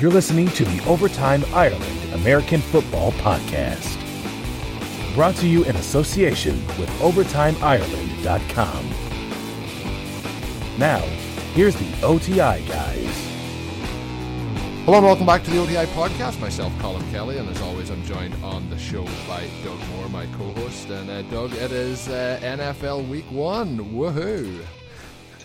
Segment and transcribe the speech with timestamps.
[0.00, 3.96] You're listening to the Overtime Ireland American Football Podcast.
[5.16, 8.90] Brought to you in association with OvertimeIreland.com.
[10.78, 11.00] Now,
[11.52, 13.28] here's the OTI guys.
[14.84, 16.38] Hello and welcome back to the OTI podcast.
[16.38, 20.26] Myself, Colin Kelly, and as always, I'm joined on the show by Doug Moore, my
[20.38, 20.90] co-host.
[20.90, 23.78] And uh, Doug, it is uh, NFL Week One.
[23.96, 24.64] Woohoo!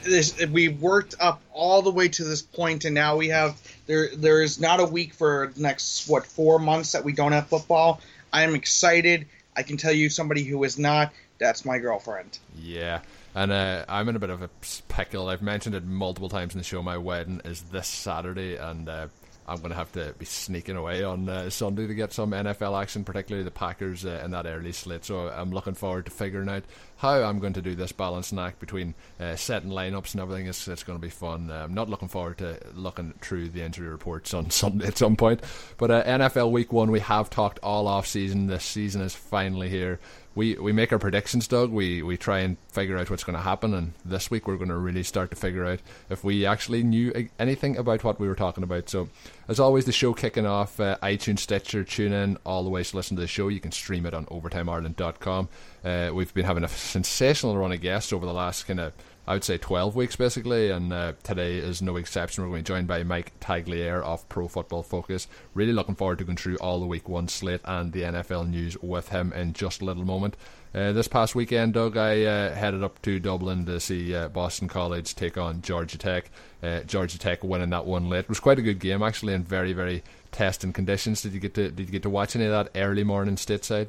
[0.04, 4.10] This, we've worked up all the way to this point, and now we have there.
[4.16, 7.48] There is not a week for the next what four months that we don't have
[7.48, 8.02] football.
[8.32, 9.28] I am excited.
[9.56, 11.14] I can tell you, somebody who is not.
[11.38, 12.40] That's my girlfriend.
[12.58, 13.02] Yeah.
[13.36, 14.50] And uh, I'm in a bit of a
[14.88, 15.28] pickle.
[15.28, 16.82] I've mentioned it multiple times in the show.
[16.84, 19.08] My wedding is this Saturday, and uh,
[19.48, 22.82] I'm going to have to be sneaking away on uh, Sunday to get some NFL
[22.82, 25.06] action, particularly the Packers uh, in that early slate.
[25.06, 26.64] So I'm looking forward to figuring out
[26.98, 30.48] how I'm going to do this balancing act between uh, setting lineups and everything.
[30.48, 31.52] It's, it's going to be fun.
[31.52, 35.42] I'm not looking forward to looking through the injury reports on Sunday at some point.
[35.78, 38.48] But uh, NFL Week One, we have talked all off season.
[38.48, 40.00] This season is finally here
[40.36, 41.72] we, we make our predictions, Doug.
[41.72, 44.70] We we try and figure out what's going to happen, and this week we're going
[44.70, 48.36] to really start to figure out if we actually knew anything about what we were
[48.36, 48.90] talking about.
[48.90, 49.10] So,
[49.48, 52.98] as always, the show kicking off uh, iTunes, Stitcher, tune in all the ways to
[52.98, 53.48] listen to the show.
[53.48, 55.50] You can stream it on OvertimeIreland.com.
[55.84, 58.94] Uh, we've been having a sensational run of guests over the last kind of
[59.26, 62.44] I would say 12 weeks basically, and uh, today is no exception.
[62.44, 65.28] We're going to be joined by Mike Tagliere of Pro Football Focus.
[65.54, 68.78] Really looking forward to going through all the week one slate and the NFL news
[68.82, 70.36] with him in just a little moment.
[70.76, 74.68] Uh, this past weekend, Doug, I uh, headed up to Dublin to see uh, Boston
[74.68, 76.30] College take on Georgia Tech.
[76.62, 78.20] Uh, Georgia Tech winning that one late.
[78.26, 81.22] It was quite a good game actually, in very very testing conditions.
[81.22, 83.88] Did you get to Did you get to watch any of that early morning stateside?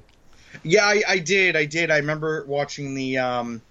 [0.62, 1.56] Yeah, I, I did.
[1.56, 1.90] I did.
[1.90, 3.18] I remember watching the.
[3.18, 3.62] Um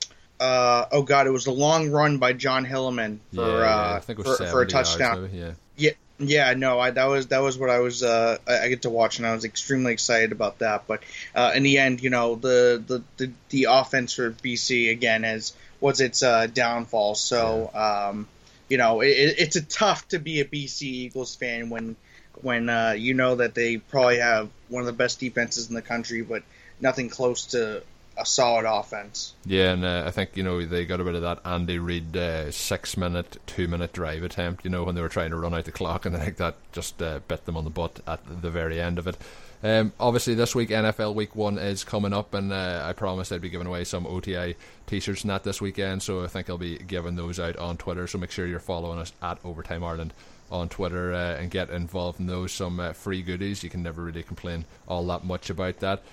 [0.44, 4.24] uh, oh god, it was a long run by Jon Hilliman for yeah, uh, for,
[4.24, 5.30] for, a touchdown.
[5.32, 5.52] yeah.
[5.78, 8.90] Yeah, yeah, no, I, that was that was what I was uh, I, get to
[8.90, 10.84] watch, and I was extremely excited about that.
[10.86, 11.02] But
[11.34, 15.54] uh, in the end, you know, the the, the, the offense for BC again is
[15.80, 17.16] was its uh, downfall.
[17.16, 18.08] So, yeah.
[18.10, 18.28] um,
[18.68, 21.96] you know, it, it's a tough to be a BC Eagles fan when
[22.42, 25.82] when uh, you know that they probably have one of the best defenses in the
[25.82, 26.44] country, but
[26.82, 27.82] nothing close to
[28.18, 29.34] a solid offense.
[29.46, 32.16] Yeah, and uh, I think you know they got a bit of that Andy Reid
[32.16, 34.64] uh, six minute, two minute drive attempt.
[34.64, 36.56] You know when they were trying to run out the clock, and I think that
[36.72, 39.18] just uh, bit them on the butt at the very end of it.
[39.64, 43.42] Um, obviously, this week NFL Week One is coming up, and uh, I promised I'd
[43.42, 44.56] be giving away some OTI
[44.88, 46.04] T-shirts and that this weekend.
[46.04, 48.06] So I think I'll be giving those out on Twitter.
[48.06, 50.14] So make sure you're following us at Overtime Ireland
[50.52, 52.52] on Twitter uh, and get involved in those.
[52.52, 53.64] Some uh, free goodies.
[53.64, 56.04] You can never really complain all that much about that.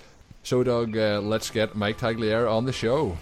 [0.43, 3.17] So, Doug, uh, let's get Mike Tagliere on the show.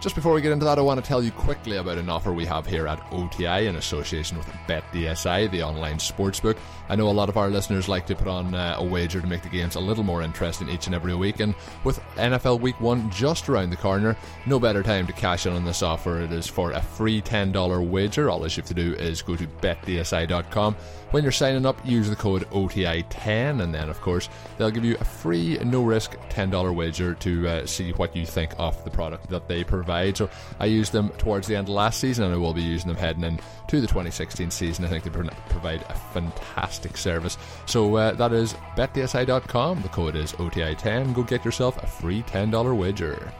[0.00, 2.32] Just before we get into that, I want to tell you quickly about an offer
[2.32, 6.56] we have here at OTI in association with BetDSI, the online sportsbook.
[6.88, 9.26] I know a lot of our listeners like to put on uh, a wager to
[9.26, 11.52] make the games a little more interesting each and every week, and
[11.82, 14.16] with NFL Week 1 just around the corner,
[14.46, 16.20] no better time to cash in on this offer.
[16.20, 18.30] It is for a free $10 wager.
[18.30, 20.76] All you have to do is go to betdsi.com.
[21.10, 24.96] When you're signing up, use the code OTI10, and then, of course, they'll give you
[25.00, 29.30] a free, no risk $10 wager to uh, see what you think of the product
[29.30, 30.18] that they provide.
[30.18, 30.28] So
[30.60, 32.96] I used them towards the end of last season, and I will be using them
[32.96, 34.84] heading into the 2016 season.
[34.84, 37.38] I think they provide a fantastic service.
[37.64, 39.80] So uh, that is betdsi.com.
[39.82, 41.14] The code is OTI10.
[41.14, 43.32] Go get yourself a free $10 wager.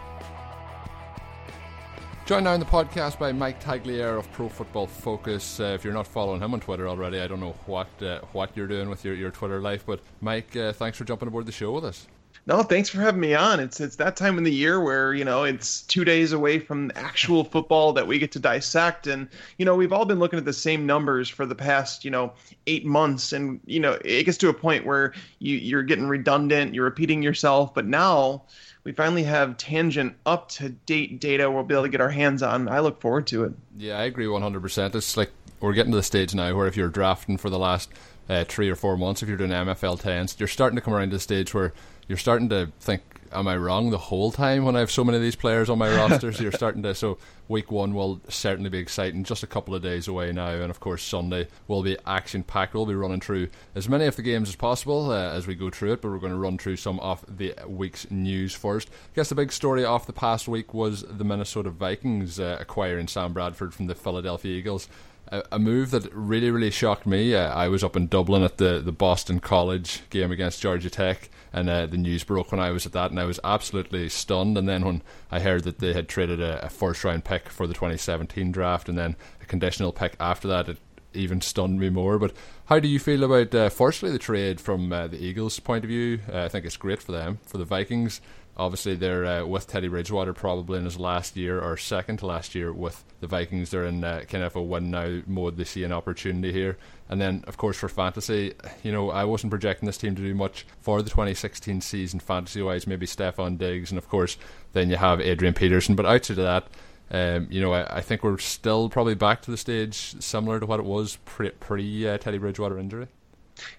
[2.29, 5.61] Joined now in the podcast by Mike Tagliere of Pro Football Focus.
[5.61, 8.55] Uh, if you're not following him on Twitter already, I don't know what uh, what
[8.55, 9.85] you're doing with your, your Twitter life.
[9.87, 12.07] But Mike, uh, thanks for jumping aboard the show with us.
[12.45, 13.61] No, thanks for having me on.
[13.61, 16.93] It's it's that time in the year where you know it's two days away from
[16.97, 20.45] actual football that we get to dissect, and you know we've all been looking at
[20.45, 22.35] the same numbers for the past you know
[22.67, 26.75] eight months, and you know it gets to a point where you you're getting redundant,
[26.75, 28.45] you're repeating yourself, but now
[28.85, 32.43] we finally have tangent up to date data we'll be able to get our hands
[32.43, 32.69] on.
[32.69, 33.53] I look forward to it.
[33.77, 34.95] Yeah, I agree 100%.
[34.95, 35.31] It's like
[35.61, 37.91] we're getting to the stage now where if you're drafting for the last
[38.29, 41.11] uh, three or four months, if you're doing MFL 10s, you're starting to come around
[41.11, 41.73] to the stage where
[42.07, 43.03] you're starting to think,
[43.33, 45.79] am I wrong the whole time when I have so many of these players on
[45.79, 46.41] my rosters?
[46.41, 46.95] You're starting to.
[46.95, 49.25] So week one will certainly be exciting.
[49.25, 52.75] Just a couple of days away now, and of course Sunday will be action packed.
[52.75, 55.71] We'll be running through as many of the games as possible uh, as we go
[55.71, 58.89] through it, but we're going to run through some of the week's news first.
[58.91, 63.09] I guess the big story off the past week was the Minnesota Vikings uh, acquiring
[63.09, 64.89] Sam Bradford from the Philadelphia Eagles
[65.31, 67.35] a, move that really, really shocked me.
[67.35, 71.31] Uh, I was up in Dublin at the, the Boston College game against Georgia Tech,
[71.53, 74.57] and uh, the news broke when I was at that, and I was absolutely stunned.
[74.57, 77.67] And then when I heard that they had traded a, a first round pick for
[77.67, 80.69] the 2017 draft, and then a conditional pick after that.
[80.69, 80.79] It
[81.15, 82.19] even stunned me more.
[82.19, 82.33] But
[82.67, 85.89] how do you feel about, uh, firstly, the trade from uh, the Eagles' point of
[85.89, 86.21] view?
[86.33, 87.39] Uh, I think it's great for them.
[87.47, 88.21] For the Vikings,
[88.59, 92.55] obviously they're uh, with Teddy Bridgewater probably in his last year or second to last
[92.55, 93.71] year with the Vikings.
[93.71, 95.57] They're in uh, kind of a win now mode.
[95.57, 96.77] They see an opportunity here.
[97.09, 100.35] And then, of course, for fantasy, you know, I wasn't projecting this team to do
[100.35, 102.87] much for the 2016 season fantasy wise.
[102.87, 104.37] Maybe Stefon Diggs, and of course,
[104.73, 105.95] then you have Adrian Peterson.
[105.95, 106.69] But outside of that,
[107.11, 110.67] um, you know, I, I, think we're still probably back to the stage similar to
[110.67, 113.09] what it was pre, pre uh, Teddy Bridgewater injury.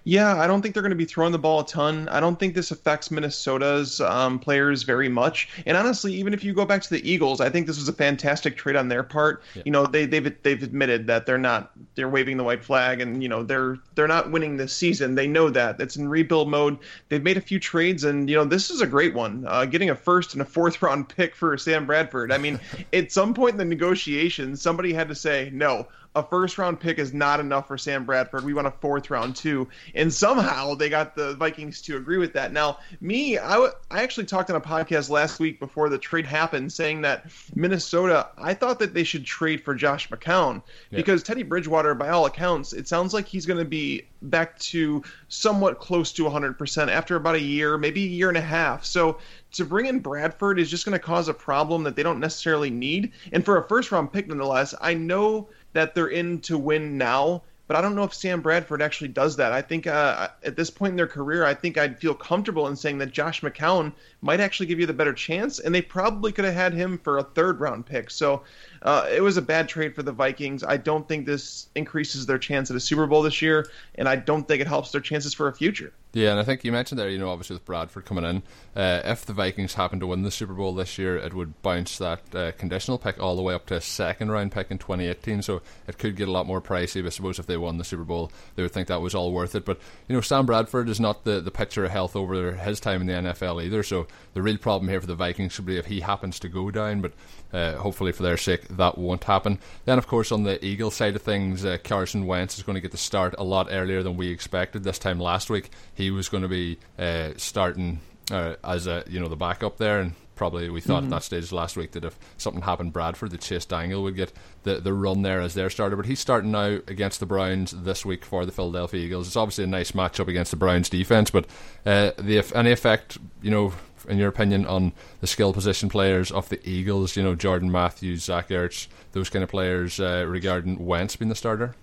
[0.04, 2.08] Yeah, I don't think they're going to be throwing the ball a ton.
[2.08, 5.48] I don't think this affects Minnesota's um, players very much.
[5.66, 7.92] And honestly, even if you go back to the Eagles, I think this was a
[7.92, 9.42] fantastic trade on their part.
[9.54, 9.62] Yeah.
[9.64, 13.22] You know, they, they've they've admitted that they're not they're waving the white flag, and
[13.22, 15.14] you know they're they're not winning this season.
[15.14, 16.78] They know that it's in rebuild mode.
[17.08, 19.44] They've made a few trades, and you know this is a great one.
[19.46, 22.32] Uh, getting a first and a fourth round pick for Sam Bradford.
[22.32, 22.60] I mean,
[22.92, 26.98] at some point in the negotiations, somebody had to say no a first round pick
[26.98, 28.44] is not enough for Sam Bradford.
[28.44, 29.68] We want a fourth round too.
[29.94, 32.52] And somehow they got the Vikings to agree with that.
[32.52, 36.26] Now, me, I, w- I actually talked on a podcast last week before the trade
[36.26, 40.96] happened saying that Minnesota, I thought that they should trade for Josh McCown yeah.
[40.96, 45.02] because Teddy Bridgewater, by all accounts, it sounds like he's going to be back to
[45.28, 48.84] somewhat close to 100% after about a year, maybe a year and a half.
[48.84, 49.18] So
[49.52, 52.70] to bring in Bradford is just going to cause a problem that they don't necessarily
[52.70, 53.12] need.
[53.32, 57.42] And for a first round pick, nonetheless, I know that they're in to win now.
[57.66, 59.52] But I don't know if Sam Bradford actually does that.
[59.52, 62.74] I think uh, at this point in their career, I think I'd feel comfortable in
[62.74, 66.44] saying that Josh McCown might actually give you the better chance, and they probably could
[66.44, 68.10] have had him for a third round pick.
[68.10, 68.42] So
[68.82, 70.64] uh, it was a bad trade for the Vikings.
[70.64, 74.16] I don't think this increases their chance at a Super Bowl this year, and I
[74.16, 75.92] don't think it helps their chances for a future.
[76.12, 78.42] Yeah, and I think you mentioned there, you know, obviously with Bradford coming in,
[78.74, 81.98] uh, if the Vikings happen to win the Super Bowl this year, it would bounce
[81.98, 85.42] that uh, conditional pick all the way up to a second round pick in 2018.
[85.42, 87.00] So it could get a lot more pricey.
[87.00, 89.32] But I suppose if they won the Super Bowl, they would think that was all
[89.32, 89.64] worth it.
[89.64, 89.78] But
[90.08, 93.06] you know, Sam Bradford is not the the picture of health over his time in
[93.06, 93.84] the NFL either.
[93.84, 96.72] So the real problem here for the Vikings should be if he happens to go
[96.72, 97.02] down.
[97.02, 97.12] But
[97.52, 99.58] uh, hopefully, for their sake, that won't happen.
[99.84, 102.80] Then, of course, on the Eagle side of things, uh, Carson Wentz is going to
[102.80, 104.84] get the start a lot earlier than we expected.
[104.84, 108.00] This time last week, he was going to be uh, starting
[108.30, 111.12] uh, as a you know the backup there, and probably we thought mm-hmm.
[111.12, 114.32] at that stage last week that if something happened, Bradford, that Chase Daniel would get
[114.62, 115.96] the, the run there as their starter.
[115.96, 119.26] But he's starting now against the Browns this week for the Philadelphia Eagles.
[119.26, 121.44] It's obviously a nice matchup against the Browns defense, but
[121.84, 123.74] uh, the any effect you know
[124.08, 127.16] in your opinion, on the skill position players of the Eagles?
[127.16, 131.34] You know, Jordan Matthews, Zach Ertz, those kind of players uh, regarding Wentz being the
[131.34, 131.74] starter.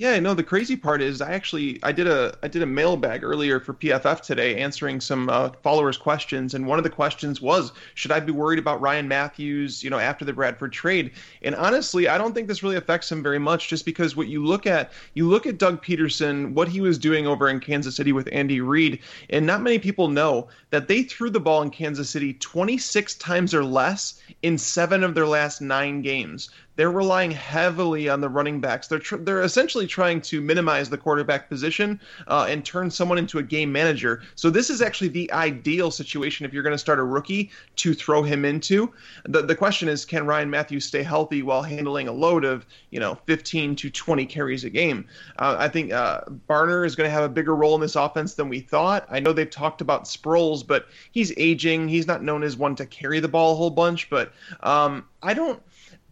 [0.00, 0.32] Yeah, no.
[0.32, 3.74] The crazy part is, I actually I did a I did a mailbag earlier for
[3.74, 8.18] PFF today, answering some uh, followers' questions, and one of the questions was, should I
[8.20, 11.10] be worried about Ryan Mathews, you know, after the Bradford trade?
[11.42, 14.42] And honestly, I don't think this really affects him very much, just because what you
[14.42, 18.12] look at, you look at Doug Pederson, what he was doing over in Kansas City
[18.12, 22.08] with Andy Reid, and not many people know that they threw the ball in Kansas
[22.08, 26.48] City 26 times or less in seven of their last nine games
[26.80, 28.88] they're relying heavily on the running backs.
[28.88, 33.36] They're tr- they're essentially trying to minimize the quarterback position uh, and turn someone into
[33.36, 34.22] a game manager.
[34.34, 37.92] So this is actually the ideal situation if you're going to start a rookie to
[37.92, 38.90] throw him into.
[39.26, 42.98] The the question is, can Ryan Mathews stay healthy while handling a load of you
[42.98, 45.04] know 15 to 20 carries a game?
[45.38, 48.36] Uh, I think uh, Barner is going to have a bigger role in this offense
[48.36, 49.06] than we thought.
[49.10, 51.88] I know they've talked about Sproles, but he's aging.
[51.88, 54.08] He's not known as one to carry the ball a whole bunch.
[54.08, 54.32] But
[54.62, 55.62] um, I don't.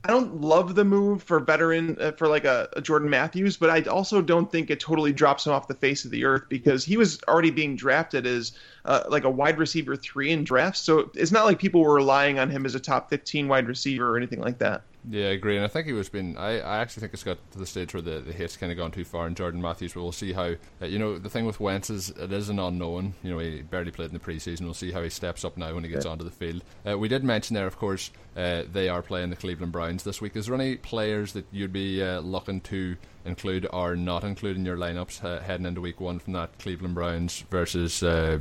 [0.05, 3.69] I don't love the move for veteran uh, for like a, a, Jordan Matthews, but
[3.69, 6.85] I also don't think it totally drops him off the face of the earth because
[6.85, 8.53] he was already being drafted as
[8.85, 10.81] uh, like a wide receiver three in drafts.
[10.81, 14.09] So it's not like people were relying on him as a top 15 wide receiver
[14.09, 14.83] or anything like that.
[15.11, 16.37] Yeah, I agree, and I think he was being.
[16.37, 18.77] I, I actually think it's got to the stage where the, the hate's kind of
[18.77, 19.95] gone too far in Jordan Matthews.
[19.95, 20.55] But we'll see how.
[20.83, 23.15] Uh, you know, the thing with Wentz is it is an unknown.
[23.23, 24.63] You know, he barely played in the preseason.
[24.63, 26.11] We'll see how he steps up now when he gets yeah.
[26.11, 26.63] onto the field.
[26.87, 30.21] Uh, we did mention there, of course, uh, they are playing the Cleveland Browns this
[30.21, 30.37] week.
[30.37, 34.67] Is there any players that you'd be uh, looking to include or not include in
[34.67, 38.41] your lineups uh, heading into Week One from that Cleveland Browns versus uh,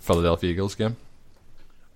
[0.00, 0.96] Philadelphia Eagles game?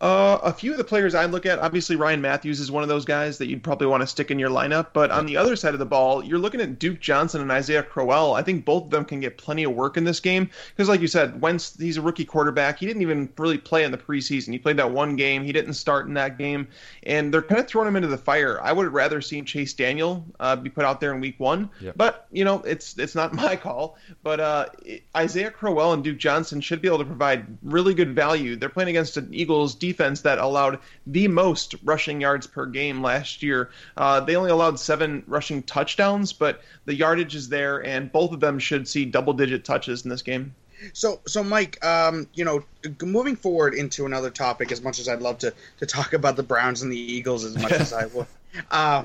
[0.00, 2.88] Uh, a few of the players I look at, obviously Ryan Mathews is one of
[2.88, 4.88] those guys that you'd probably want to stick in your lineup.
[4.92, 7.82] But on the other side of the ball, you're looking at Duke Johnson and Isaiah
[7.82, 8.34] Crowell.
[8.34, 11.00] I think both of them can get plenty of work in this game because, like
[11.00, 12.78] you said, Wentz he's a rookie quarterback.
[12.78, 14.52] He didn't even really play in the preseason.
[14.52, 15.44] He played that one game.
[15.44, 16.68] He didn't start in that game,
[17.04, 18.60] and they're kind of throwing him into the fire.
[18.60, 21.70] I would have rather seen Chase Daniel uh, be put out there in Week One,
[21.80, 21.94] yep.
[21.96, 23.96] but you know it's it's not my call.
[24.22, 24.66] But uh,
[25.16, 28.56] Isaiah Crowell and Duke Johnson should be able to provide really good value.
[28.56, 33.42] They're playing against an Eagles defense that allowed the most rushing yards per game last
[33.42, 33.70] year.
[33.96, 38.40] Uh, they only allowed seven rushing touchdowns, but the yardage is there, and both of
[38.40, 40.54] them should see double-digit touches in this game.
[40.92, 42.64] So, so Mike, um, you know,
[43.02, 46.42] moving forward into another topic, as much as I'd love to to talk about the
[46.42, 48.26] Browns and the Eagles as much as I would,
[48.70, 49.04] uh,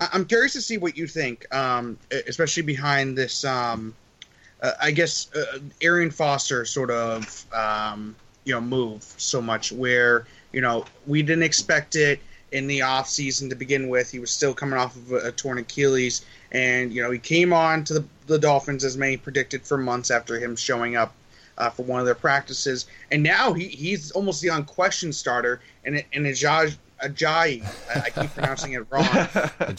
[0.00, 3.44] I'm curious to see what you think, um, especially behind this.
[3.44, 3.94] Um,
[4.62, 8.16] uh, I guess uh, Arian Foster sort of um,
[8.46, 12.20] you know move so much where you know we didn't expect it
[12.52, 14.10] in the off season to begin with.
[14.10, 17.52] He was still coming off of a, a torn Achilles, and you know he came
[17.52, 21.12] on to the, the Dolphins as many predicted for months after him showing up
[21.58, 25.60] uh, for one of their practices, and now he, he's almost the unquestioned starter.
[25.84, 29.28] And and Ajay, Ajayi, I, I keep pronouncing it wrong.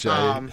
[0.08, 0.52] um,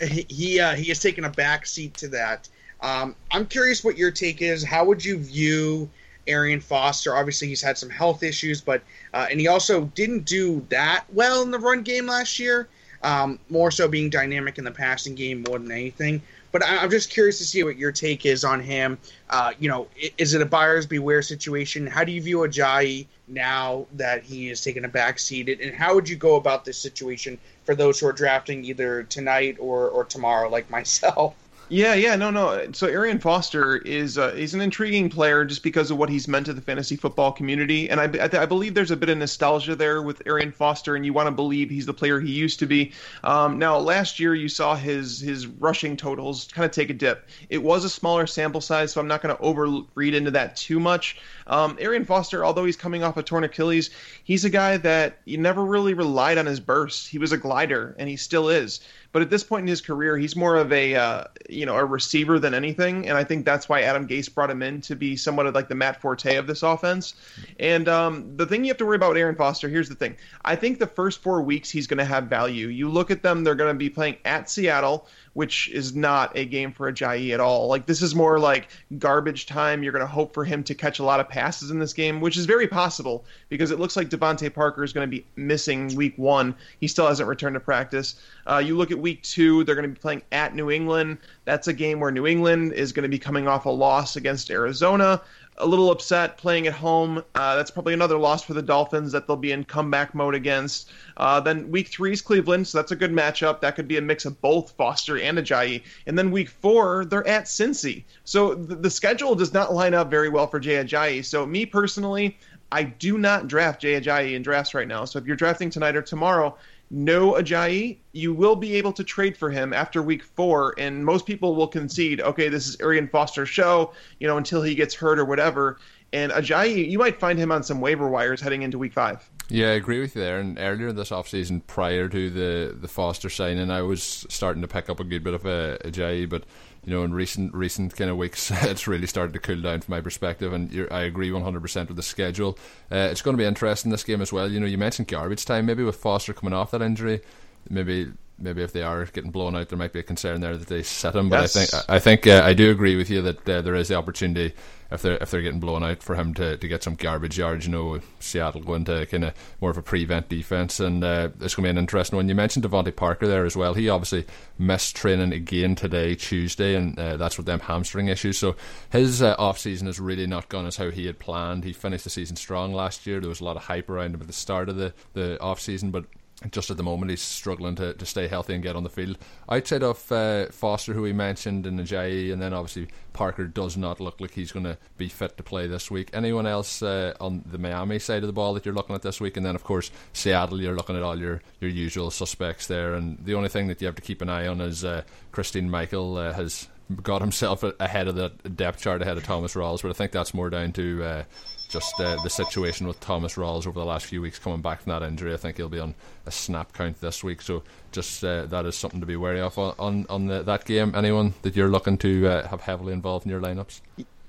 [0.00, 2.48] he he, uh, he has taken a back seat to that.
[2.80, 4.62] Um, I'm curious what your take is.
[4.62, 5.90] How would you view
[6.28, 7.16] Arian Foster?
[7.16, 8.82] Obviously, he's had some health issues, but
[9.14, 12.68] uh, and he also didn't do that well in the run game last year.
[13.02, 16.20] Um, more so being dynamic in the passing game more than anything.
[16.50, 18.98] But I, am just curious to see what your take is on him.
[19.28, 21.86] Uh, you know, is it a buyer's beware situation?
[21.86, 25.48] How do you view Ajayi now that he is taking a back seat?
[25.60, 29.58] And how would you go about this situation for those who are drafting either tonight
[29.60, 31.34] or, or tomorrow, like myself?
[31.70, 32.72] Yeah, yeah, no, no.
[32.72, 36.46] So Arian Foster is uh, he's an intriguing player just because of what he's meant
[36.46, 39.76] to the fantasy football community, and I, I, I believe there's a bit of nostalgia
[39.76, 42.66] there with Arian Foster, and you want to believe he's the player he used to
[42.66, 42.92] be.
[43.22, 47.28] Um, now, last year you saw his his rushing totals kind of take a dip.
[47.50, 50.80] It was a smaller sample size, so I'm not going to overread into that too
[50.80, 51.18] much.
[51.46, 53.90] Um, Arian Foster, although he's coming off a torn Achilles,
[54.24, 57.08] he's a guy that you never really relied on his burst.
[57.08, 58.80] He was a glider, and he still is.
[59.18, 61.84] But at this point in his career, he's more of a uh, you know a
[61.84, 65.16] receiver than anything, and I think that's why Adam Gase brought him in to be
[65.16, 67.14] somewhat of like the Matt Forte of this offense.
[67.58, 70.54] And um, the thing you have to worry about Arian Foster, here's the thing: I
[70.54, 72.68] think the first four weeks he's going to have value.
[72.68, 76.44] You look at them; they're going to be playing at Seattle, which is not a
[76.44, 77.66] game for a Ajayi at all.
[77.66, 79.82] Like this is more like garbage time.
[79.82, 82.20] You're going to hope for him to catch a lot of passes in this game,
[82.20, 85.92] which is very possible because it looks like DeVante Parker is going to be missing
[85.96, 86.54] week one.
[86.78, 88.14] He still hasn't returned to practice.
[88.48, 91.18] Uh, you look at week two; they're going to be playing at New England.
[91.44, 94.50] That's a game where New England is going to be coming off a loss against
[94.50, 95.20] Arizona
[95.58, 97.22] a little upset playing at home.
[97.34, 100.90] Uh, that's probably another loss for the Dolphins that they'll be in comeback mode against.
[101.16, 103.60] Uh, then week three is Cleveland, so that's a good matchup.
[103.60, 105.82] That could be a mix of both Foster and Ajayi.
[106.06, 108.04] And then week four, they're at Cincy.
[108.24, 111.24] So the, the schedule does not line up very well for Jay Ajayi.
[111.24, 112.38] So me personally,
[112.70, 115.04] I do not draft Jay Ajayi in drafts right now.
[115.06, 116.56] So if you're drafting tonight or tomorrow,
[116.90, 121.26] no Ajayi, you will be able to trade for him after week four, and most
[121.26, 125.18] people will concede, okay, this is Arian Foster's show, you know, until he gets hurt
[125.18, 125.78] or whatever.
[126.12, 129.28] And Ajayi, you might find him on some waiver wires heading into week five.
[129.50, 130.40] Yeah, I agree with you there.
[130.40, 134.88] And earlier this offseason, prior to the, the Foster signing, I was starting to pick
[134.88, 136.44] up a good bit of a Ajayi, but
[136.84, 139.92] you know, in recent recent kind of weeks, it's really started to cool down from
[139.92, 142.58] my perspective, and I agree 100% with the schedule.
[142.90, 144.50] Uh, it's going to be interesting this game as well.
[144.50, 147.20] You know, you mentioned garbage time, maybe with Foster coming off that injury,
[147.68, 150.68] maybe maybe if they are getting blown out, there might be a concern there that
[150.68, 151.28] they set him.
[151.28, 151.56] But yes.
[151.56, 153.96] I think I think uh, I do agree with you that uh, there is the
[153.96, 154.54] opportunity
[154.90, 157.66] if they're if they're getting blown out for him to, to get some garbage yards.
[157.66, 161.54] You know, Seattle going to kind of more of a prevent defense, and uh, it's
[161.54, 162.28] going to be an interesting one.
[162.28, 163.74] You mentioned DeVante Parker there as well.
[163.74, 164.24] He obviously
[164.58, 168.38] missed training again today, Tuesday, and uh, that's with them hamstring issues.
[168.38, 168.56] So
[168.90, 171.64] his uh, off season has really not gone as how he had planned.
[171.64, 173.20] He finished the season strong last year.
[173.20, 175.60] There was a lot of hype around him at the start of the the off
[175.60, 176.04] season, but
[176.50, 179.18] just at the moment he's struggling to, to stay healthy and get on the field.
[179.48, 183.98] Outside of uh, Foster, who we mentioned, and Ajayi, and then obviously Parker does not
[184.00, 186.10] look like he's going to be fit to play this week.
[186.12, 189.20] Anyone else uh, on the Miami side of the ball that you're looking at this
[189.20, 189.36] week?
[189.36, 192.94] And then, of course, Seattle, you're looking at all your, your usual suspects there.
[192.94, 195.02] And the only thing that you have to keep an eye on is uh,
[195.32, 196.68] Christine Michael uh, has
[197.02, 200.34] got himself ahead of the depth chart ahead of Thomas Rawls, but I think that's
[200.34, 201.24] more down to uh,
[201.68, 204.90] just uh, the situation with Thomas Rawls over the last few weeks coming back from
[204.90, 205.32] that injury.
[205.32, 205.94] I think he'll be on
[206.26, 209.58] a snap count this week, so just uh, that is something to be wary of
[209.58, 210.94] on on, on the, that game.
[210.94, 213.80] Anyone that you're looking to uh, have heavily involved in your lineups?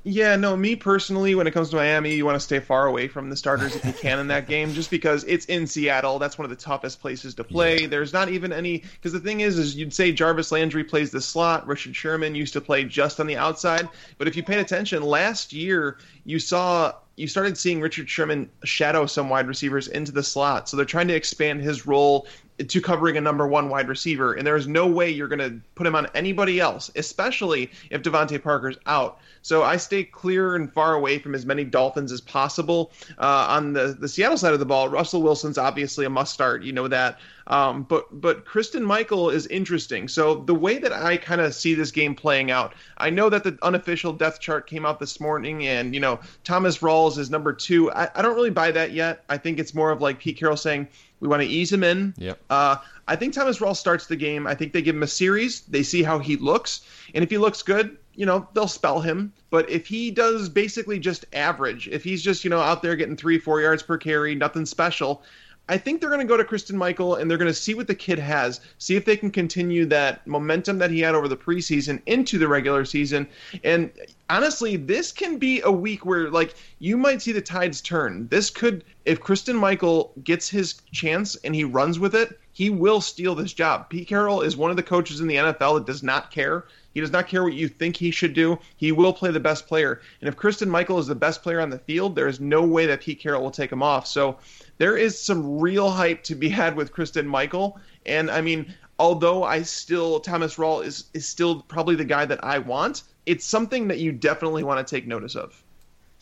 [0.04, 3.10] Yeah, no, me personally, when it comes to Miami, you want to stay far away
[3.10, 6.20] from the starters if you can in that game, just because it's in Seattle.
[6.20, 7.82] That's one of the toughest places to play.
[7.82, 7.88] Yeah.
[7.88, 11.20] There's not even any because the thing is, is you'd say Jarvis Landry plays the
[11.20, 11.68] slot.
[11.68, 15.52] Richard Sherman used to play just on the outside, but if you paid attention last
[15.52, 20.70] year, you saw you started seeing Richard Sherman shadow some wide receivers into the slot.
[20.70, 22.28] So they're trying to expand his role
[22.66, 25.60] to covering a number one wide receiver, and there is no way you're going to
[25.76, 29.20] put him on anybody else, especially if DeVante Parker's out.
[29.42, 32.92] So I stay clear and far away from as many Dolphins as possible.
[33.18, 36.64] Uh, on the the Seattle side of the ball, Russell Wilson's obviously a must start.
[36.64, 37.20] You know that.
[37.50, 40.08] Um, but but Christine Michael is interesting.
[40.08, 43.44] So the way that I kind of see this game playing out, I know that
[43.44, 47.52] the unofficial depth chart came out this morning, and you know Thomas Rawls is number
[47.52, 47.92] two.
[47.92, 49.24] I, I don't really buy that yet.
[49.30, 50.88] I think it's more of like Pete Carroll saying
[51.20, 52.14] we want to ease him in.
[52.18, 52.40] Yep.
[52.50, 52.78] Uh,
[53.08, 54.46] I think Thomas Rawls starts the game.
[54.46, 55.62] I think they give him a series.
[55.62, 56.82] They see how he looks,
[57.16, 59.34] and if he looks good, you know they'll spell him.
[59.50, 63.18] But if he does basically just average, if he's just you know out there getting
[63.18, 65.24] three four yards per carry, nothing special,
[65.70, 67.86] I think they're going to go to Christine Michael and they're going to see what
[67.86, 71.38] the kid has, see if they can continue that momentum that he had over the
[71.38, 73.28] preseason into the regular season.
[73.64, 73.92] And
[74.30, 78.28] honestly, this can be a week where like you might see the tides turn.
[78.30, 83.00] This could if Christine Michael gets his chance and he runs with it, he will
[83.00, 83.90] steal this job.
[83.90, 86.66] Pete Carroll is one of the coaches in the NFL that does not care.
[86.94, 88.60] He does not care what you think he should do.
[88.78, 90.02] He will play the best player.
[90.22, 92.86] And if Christine Michael is the best player on the field, there is no way
[92.88, 94.08] that Pete Carroll will take him off.
[94.08, 94.38] So
[94.78, 97.80] there is some real hype to be had with Christine Michael.
[98.06, 102.44] And I mean, although I still Thomas Rawls is is still probably the guy that
[102.44, 105.64] I want, it's something that you definitely want to take notice of.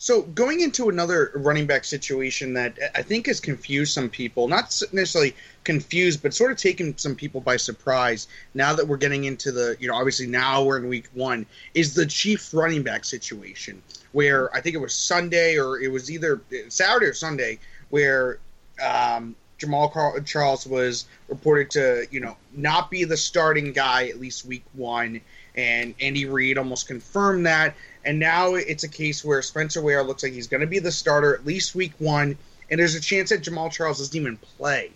[0.00, 4.66] So going into another running back situation that I think has confused some people, not
[4.92, 8.28] necessarily confused, but sort of taken some people by surprise.
[8.54, 11.94] Now that we're getting into the, you know, obviously now we're in week one, is
[11.94, 16.40] the chief running back situation where I think it was Sunday or it was either
[16.68, 17.58] Saturday or Sunday
[17.90, 18.38] where
[18.80, 24.46] um, Jamaal Charles was reported to, you know, not be the starting guy at least
[24.46, 25.20] week one,
[25.56, 27.74] and Andy Reid almost confirmed that.
[28.08, 30.90] And now it's a case where Spencer Ware looks like he's going to be the
[30.90, 32.38] starter at least week one,
[32.70, 34.92] and there's a chance that Jamaal Charles doesn't even play.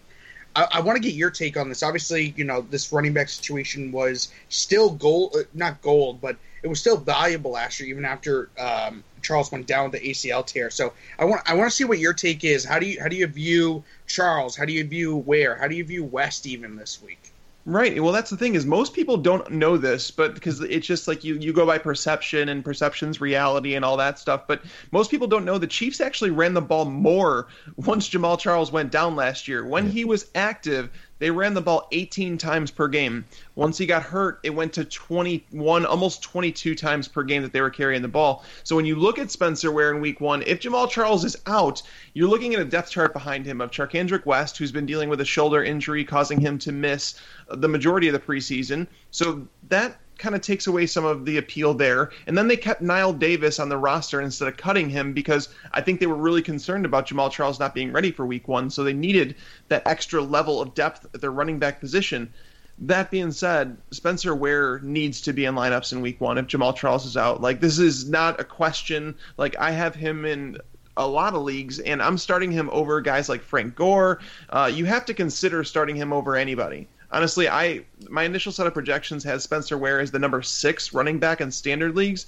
[0.57, 1.83] I, I want to get your take on this.
[1.83, 6.69] Obviously, you know this running back situation was still gold, uh, not gold, but it
[6.69, 10.71] was still valuable last year, even after um, Charles went down with the ACL tear.
[10.71, 12.64] So I want I want to see what your take is.
[12.64, 14.57] How do you how do you view Charles?
[14.57, 15.54] How do you view Ware?
[15.54, 17.32] How do you view West even this week?
[17.64, 18.02] Right.
[18.02, 21.23] Well, that's the thing is most people don't know this, but because it's just like
[21.23, 24.48] you you go by perception and perception's reality and all that stuff.
[24.48, 27.46] But most people don't know the Chiefs actually ran the ball more
[27.77, 29.64] once Jamaal Charles went down last year.
[29.64, 30.90] When he was active,
[31.22, 33.24] they ran the ball 18 times per game.
[33.54, 37.61] Once he got hurt, it went to 21, almost 22 times per game that they
[37.61, 38.44] were carrying the ball.
[38.64, 41.80] So when you look at Spencer Ware in week one, if Jamaal Charles is out,
[42.14, 45.20] you're looking at a depth chart behind him of Charcandrick West, who's been dealing with
[45.20, 47.14] a shoulder injury causing him to miss
[47.48, 48.88] the majority of the preseason.
[49.12, 52.11] So that kind of takes away some of the appeal there.
[52.27, 55.81] And then they kept Knile Davis on the roster instead of cutting him because I
[55.81, 58.70] think they were really concerned about Jamaal Charles not being ready for week one.
[58.70, 59.37] So they needed
[59.68, 62.33] that extra level of depth at their running back position.
[62.79, 66.75] That being said, Spencer Ware needs to be in lineups in week one if Jamaal
[66.75, 67.40] Charles is out.
[67.40, 69.14] Like, this is not a question.
[69.37, 70.59] Like, I have him in
[70.96, 74.20] a lot of leagues, and I'm starting him over guys like Frank Gore.
[74.48, 78.75] Uh, you have to consider starting him over anybody honestly, I my initial set of
[78.75, 82.27] projections has Spencer Ware as the number six running back in standard leagues,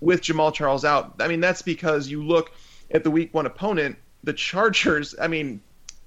[0.00, 1.14] with Jamaal Charles out.
[1.20, 2.52] I mean, that's because you look
[2.90, 5.14] at the week one opponent, the Chargers.
[5.20, 5.60] I mean,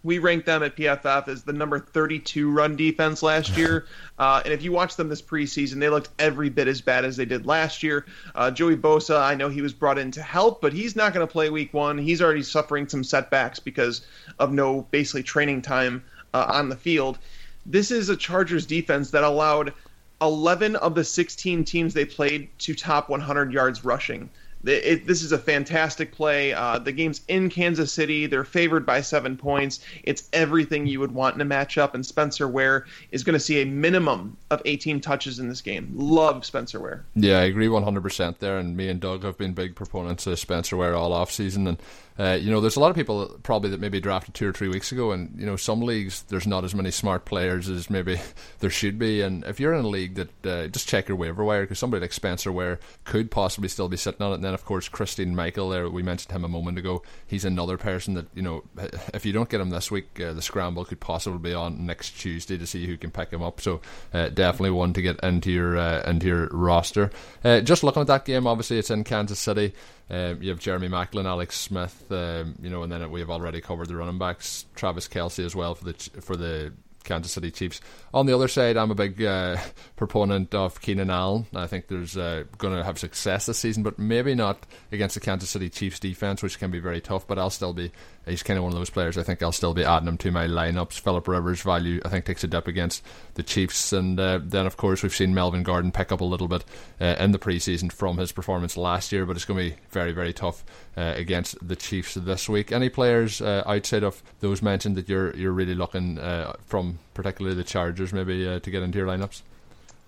[0.04, 3.86] we ranked them at PFF as the number 32 run defense last year.
[4.18, 7.18] Uh, and if you watch them this preseason, they looked every bit as bad as
[7.18, 8.06] they did last year.
[8.34, 11.26] Uh, Joey Bosa, I know he was brought in to help, but he's not going
[11.26, 11.98] to play week one.
[11.98, 14.06] He's already suffering some setbacks because
[14.40, 16.04] of no basically training time
[16.34, 17.20] uh, on the field
[17.66, 19.74] this is a Chargers defense that allowed
[20.22, 24.30] 11 of the 16 teams they played to top 100 yards rushing.
[24.64, 26.54] It, this is a fantastic play.
[26.54, 28.28] Uh, the game's in Kansas City.
[28.28, 29.80] They're favored by seven points.
[30.04, 33.62] It's everything you would want in a matchup, and Spencer Ware is going to see
[33.62, 35.92] a minimum of 18 touches in this game.
[35.96, 37.04] Love Spencer Ware.
[37.16, 40.78] Yeah, I agree 100% there, and me and Doug have been big proponents of Spencer
[40.78, 41.68] Ware all offseason.
[41.68, 41.82] and
[42.20, 44.68] uh, you know, there's a lot of people probably that maybe drafted two or three
[44.68, 48.20] weeks ago, and you know, some leagues there's not as many smart players as maybe
[48.60, 49.22] there should be.
[49.22, 52.02] And if you're in a league that uh, just check your waiver wire because somebody
[52.02, 54.36] like Spencer Ware could possibly still be sitting on it.
[54.36, 57.02] And then of course Christine Michael, there we mentioned him a moment ago.
[57.28, 58.64] He's another person that you know,
[59.14, 62.20] if you don't get him this week, uh, the scramble could possibly be on next
[62.20, 63.62] Tuesday to see who can pick him up.
[63.62, 63.82] So
[64.14, 67.10] uh, definitely one to get into your uh, into your roster.
[67.44, 69.74] Just looking at that game, obviously it's in Kansas City.
[70.10, 73.88] You have Jeremy Maclin, Alex Smith, um, you know, and then we have already covered
[73.88, 77.82] the running backs, Travis Kelce as well for the for the Kansas City Chiefs.
[78.14, 79.58] On the other side, I'm a big uh,
[79.96, 81.46] proponent of Keenan Allen.
[81.56, 85.22] I think there's uh, going to have success this season, but maybe not against the
[85.22, 87.28] Kansas City Chiefs defense, which can be very tough.
[87.28, 87.92] But I'll still be.
[88.26, 89.18] He's kind of one of those players.
[89.18, 91.00] I think I'll still be adding him to my lineups.
[91.00, 93.04] Philip Rivers' value, I think, takes a dip against
[93.34, 96.48] the Chiefs, and uh, then of course we've seen Melvin Gordon pick up a little
[96.48, 96.64] bit
[97.00, 99.26] uh, in the preseason from his performance last year.
[99.26, 100.64] But it's going to be very, very tough
[100.96, 102.72] uh, against the Chiefs this week.
[102.72, 106.20] Any players uh, outside of those mentioned that you're you're really looking
[106.66, 109.42] from, particularly the Chargers, maybe to get into your lineups?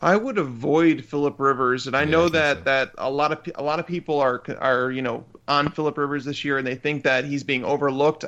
[0.01, 2.63] I would avoid Philip Rivers, and I yeah, know I that so.
[2.63, 6.25] that a lot of a lot of people are are you know on Philip Rivers
[6.25, 8.25] this year, and they think that he's being overlooked.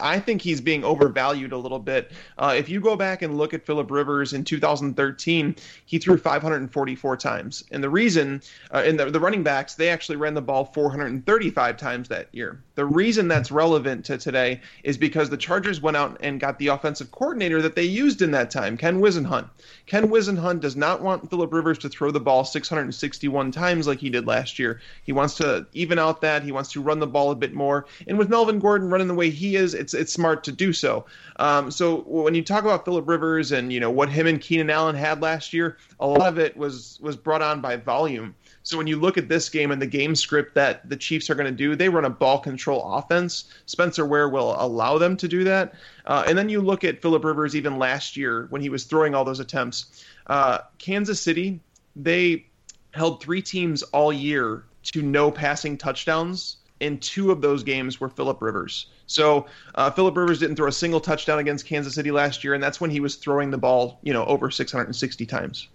[0.00, 2.12] I think he's being overvalued a little bit.
[2.36, 7.16] Uh, if you go back and look at Philip Rivers in 2013, he threw 544
[7.16, 10.66] times, and the reason, uh, and the, the running backs, they actually ran the ball
[10.66, 12.62] 435 times that year.
[12.78, 16.68] The reason that's relevant to today is because the Chargers went out and got the
[16.68, 19.48] offensive coordinator that they used in that time, Ken Whisenhunt.
[19.86, 24.10] Ken Whisenhunt does not want Philip Rivers to throw the ball 661 times like he
[24.10, 24.80] did last year.
[25.02, 26.44] He wants to even out that.
[26.44, 27.86] He wants to run the ball a bit more.
[28.06, 31.04] And with Melvin Gordon running the way he is, it's it's smart to do so.
[31.40, 34.70] Um, so when you talk about Philip Rivers and you know what him and Keenan
[34.70, 38.36] Allen had last year, a lot of it was was brought on by volume.
[38.68, 41.34] So when you look at this game and the game script that the Chiefs are
[41.34, 43.44] going to do, they run a ball control offense.
[43.64, 45.72] Spencer Ware will allow them to do that.
[46.04, 49.14] Uh, and then you look at Philip Rivers even last year when he was throwing
[49.14, 50.04] all those attempts.
[50.26, 51.60] Uh, Kansas City,
[51.96, 52.44] they
[52.90, 56.58] held three teams all year to no passing touchdowns.
[56.82, 58.88] And two of those games were Philip Rivers.
[59.06, 62.62] So uh, Philip Rivers didn't throw a single touchdown against Kansas City last year, and
[62.62, 65.68] that's when he was throwing the ball, you know, over 660 times.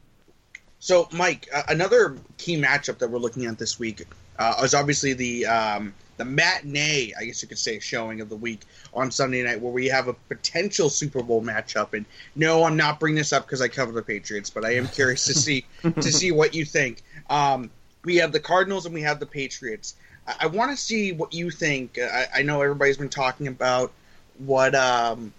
[0.84, 4.06] So, Mike, uh, another key matchup that we're looking at this week
[4.38, 8.36] uh, is obviously the um, the matinee, I guess you could say, showing of the
[8.36, 11.94] week on Sunday night, where we have a potential Super Bowl matchup.
[11.94, 14.90] And no, I'm not bringing this up because I cover the Patriots, but I am
[14.90, 17.02] curious to see to see what you think.
[17.30, 17.72] Um,
[18.04, 19.96] we have the Cardinals and we have the Patriots.
[20.28, 21.98] I, I want to see what you think.
[21.98, 23.94] I, I, know everybody's been talking about
[24.38, 25.32] what um,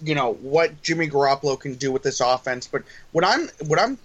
[0.00, 3.98] you know what Jimmy Garoppolo can do with this offense, but what I'm what I'm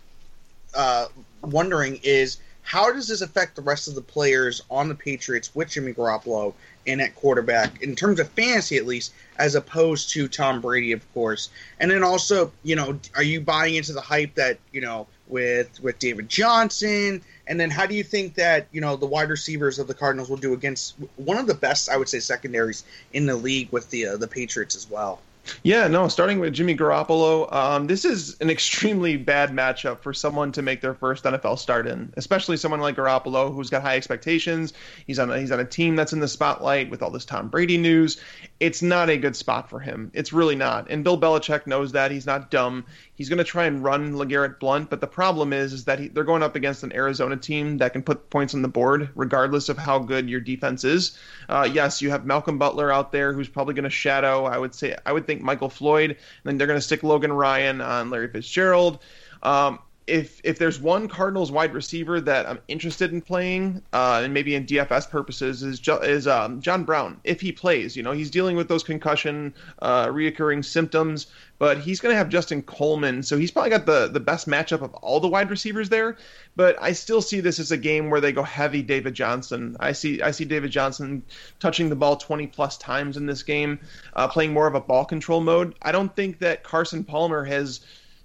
[0.76, 1.08] uh,
[1.42, 5.70] wondering is how does this affect the rest of the players on the Patriots with
[5.70, 6.54] Jimmy Garoppolo
[6.88, 11.14] and at quarterback, in terms of fantasy at least, as opposed to Tom Brady, of
[11.14, 11.50] course.
[11.80, 15.80] And then also, you know, are you buying into the hype that you know with
[15.82, 17.22] with David Johnson?
[17.48, 20.30] And then how do you think that you know the wide receivers of the Cardinals
[20.30, 22.84] will do against one of the best, I would say, secondaries
[23.14, 25.22] in the league with the uh, the Patriots as well?
[25.64, 30.52] Yeah, no, starting with Jimmy Garoppolo, um, this is an extremely bad matchup for someone
[30.54, 34.74] to make their first NFL start in, especially someone like Garoppolo who's got high expectations.
[35.08, 37.48] He's on a, he's on a team that's in the spotlight with all this Tom
[37.48, 38.20] Brady news.
[38.60, 40.12] It's not a good spot for him.
[40.14, 40.90] It's really not.
[40.90, 42.10] And Bill Belichick knows that.
[42.10, 42.86] He's not dumb.
[43.14, 46.08] He's going to try and run LeGarrette Blunt, but the problem is, is that he,
[46.08, 49.68] they're going up against an Arizona team that can put points on the board regardless
[49.68, 51.18] of how good your defense is.
[51.50, 54.46] Uh, yes, you have Malcolm Butler out there who's probably going to shadow.
[54.46, 56.12] I would say I would think Michael Floyd.
[56.12, 59.00] And then they're going to stick Logan Ryan on Larry Fitzgerald.
[59.44, 64.34] Um, if if there's one Cardinals wide receiver that I'm interested in playing, uh, and
[64.34, 67.20] maybe in DFS purposes, is is um, John Brown.
[67.24, 72.00] If he plays, you know, he's dealing with those concussion, uh, reoccurring symptoms, but he's
[72.00, 75.20] going to have Justin Coleman, so he's probably got the the best matchup of all
[75.20, 76.18] the wide receivers there.
[76.56, 79.76] But I still see this as a game where they go heavy David Johnson.
[79.80, 81.24] I see I see David Johnson
[81.60, 83.80] touching the ball 20 plus times in this game,
[84.16, 85.74] uh, playing more of a ball control mode.
[85.82, 87.82] I don't think that Carson Palmer has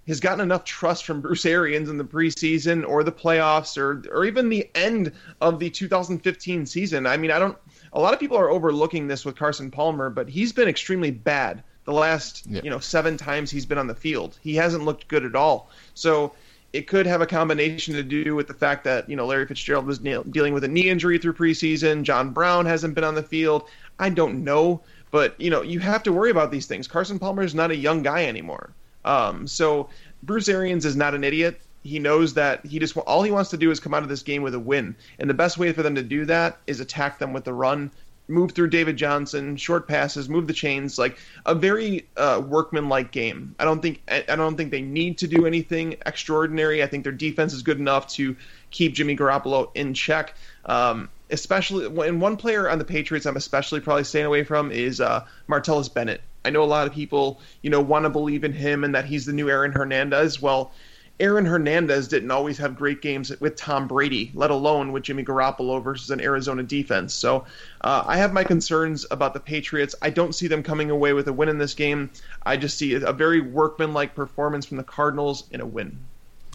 [0.08, 4.24] has gotten enough trust from Bruce Arians in the preseason or the playoffs or or
[4.24, 7.06] even the end of the 2015 season.
[7.06, 7.56] I mean, I don't.
[7.92, 11.62] A lot of people are overlooking this with Carson Palmer, but he's been extremely bad
[11.84, 12.60] the last yeah.
[12.62, 14.38] you know seven times he's been on the field.
[14.42, 15.70] He hasn't looked good at all.
[15.94, 16.32] So
[16.72, 19.86] it could have a combination to do with the fact that you know Larry Fitzgerald
[19.86, 22.02] was dealing with a knee injury through preseason.
[22.02, 23.68] John Brown hasn't been on the field.
[23.98, 26.86] I don't know, but you know you have to worry about these things.
[26.86, 28.72] Carson Palmer is not a young guy anymore.
[29.04, 29.88] Um, so
[30.22, 31.60] Bruce Arians is not an idiot.
[31.82, 34.22] He knows that he just all he wants to do is come out of this
[34.22, 37.18] game with a win, and the best way for them to do that is attack
[37.18, 37.90] them with the run,
[38.28, 43.54] move through David Johnson, short passes, move the chains, like a very uh, workman-like game.
[43.58, 46.82] I don't think I don't think they need to do anything extraordinary.
[46.82, 48.36] I think their defense is good enough to
[48.70, 50.34] keep Jimmy Garoppolo in check.
[50.64, 55.00] Um, especially when one player on the Patriots, I'm especially probably staying away from is
[55.00, 56.20] uh, Martellus Bennett.
[56.44, 59.04] I know a lot of people, you know, want to believe in him and that
[59.04, 60.40] he's the new Aaron Hernandez.
[60.40, 60.72] Well,
[61.20, 65.82] Aaron Hernandez didn't always have great games with Tom Brady, let alone with Jimmy Garoppolo
[65.82, 67.12] versus an Arizona defense.
[67.12, 67.44] So
[67.82, 69.94] uh, I have my concerns about the Patriots.
[70.00, 72.10] I don't see them coming away with a win in this game.
[72.44, 75.98] I just see a very workmanlike performance from the Cardinals in a win.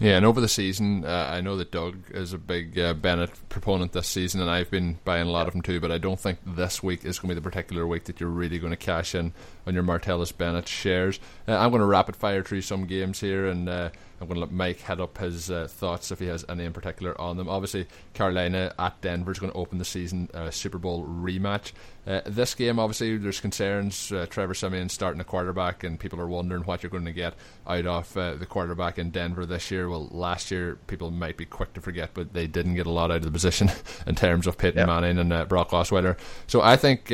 [0.00, 3.30] Yeah, and over the season, uh, I know that Doug is a big uh, Bennett
[3.48, 5.80] proponent this season, and I've been buying a lot of them too.
[5.80, 8.28] But I don't think this week is going to be the particular week that you're
[8.28, 9.32] really going to cash in
[9.66, 11.18] on your Martellus Bennett shares.
[11.48, 14.40] Uh, I'm going to rapid fire through some games here, and uh, I'm going to
[14.40, 17.48] let Mike head up his uh, thoughts if he has any in particular on them.
[17.48, 21.72] Obviously, Carolina at Denver is going to open the season uh, Super Bowl rematch.
[22.06, 24.12] Uh, this game, obviously, there's concerns.
[24.12, 27.34] Uh, Trevor Siemian starting a quarterback, and people are wondering what you're going to get
[27.66, 29.88] out of uh, the quarterback in Denver this year.
[29.88, 33.10] Well, last year, people might be quick to forget, but they didn't get a lot
[33.10, 33.70] out of the position
[34.06, 34.86] in terms of Peyton yep.
[34.86, 36.16] Manning and uh, Brock Osweiler.
[36.46, 37.10] So I think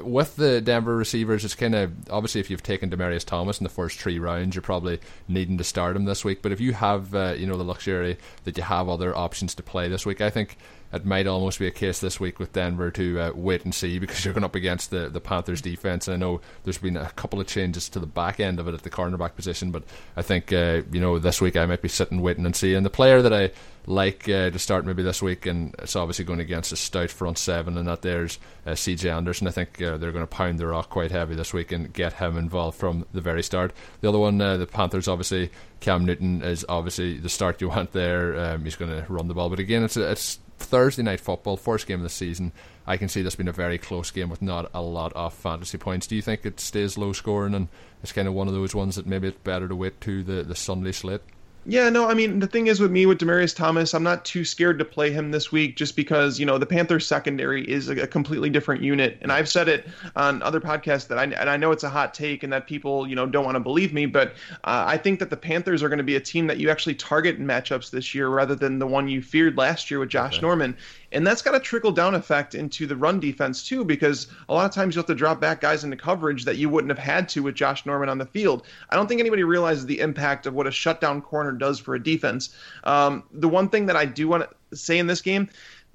[0.00, 3.70] with the Denver receivers, it's kind of obviously if you've taken Demaryius Thomas in the
[3.70, 6.42] first three rounds, you're probably needing to start him this week week.
[6.42, 9.62] But if you have, uh, you know, the luxury that you have other options to
[9.62, 10.56] play this week, I think
[10.92, 13.98] it might almost be a case this week with Denver to uh, wait and see
[13.98, 16.06] because you're going up against the, the Panthers defense.
[16.06, 18.74] And I know there's been a couple of changes to the back end of it
[18.74, 19.82] at the cornerback position, but
[20.16, 22.90] I think uh, you know this week I might be sitting waiting and seeing the
[22.90, 23.50] player that I
[23.86, 27.38] like uh, to start maybe this week, and it's obviously going against a stout front
[27.38, 29.46] seven, and that there's uh, CJ Anderson.
[29.46, 32.14] I think uh, they're going to pound the rock quite heavy this week and get
[32.14, 33.72] him involved from the very start.
[34.00, 37.92] The other one, uh, the Panthers, obviously Cam Newton is obviously the start you want
[37.92, 38.38] there.
[38.38, 41.86] Um, he's going to run the ball, but again, it's it's Thursday night football, first
[41.86, 42.52] game of the season.
[42.86, 45.78] I can see this being a very close game with not a lot of fantasy
[45.78, 46.06] points.
[46.06, 47.68] Do you think it stays low scoring and
[48.02, 50.42] it's kind of one of those ones that maybe it's better to wait to the,
[50.42, 51.22] the Sunday slate?
[51.68, 54.44] Yeah, no, I mean the thing is with me with Demaryius Thomas, I'm not too
[54.44, 58.02] scared to play him this week just because you know the Panthers secondary is a,
[58.02, 61.56] a completely different unit, and I've said it on other podcasts that I and I
[61.56, 64.06] know it's a hot take and that people you know don't want to believe me,
[64.06, 66.70] but uh, I think that the Panthers are going to be a team that you
[66.70, 70.08] actually target in matchups this year rather than the one you feared last year with
[70.08, 70.42] Josh okay.
[70.42, 70.76] Norman,
[71.16, 74.66] and that's got a trickle down effect into the run defense too, because a lot
[74.66, 77.26] of times you'll have to drop back guys into coverage that you wouldn't have had
[77.30, 78.66] to with Josh Norman on the field.
[78.90, 82.02] I don't think anybody realizes the impact of what a shutdown corner does for a
[82.02, 82.54] defense.
[82.84, 85.48] Um, the one thing that I do want to say in this game,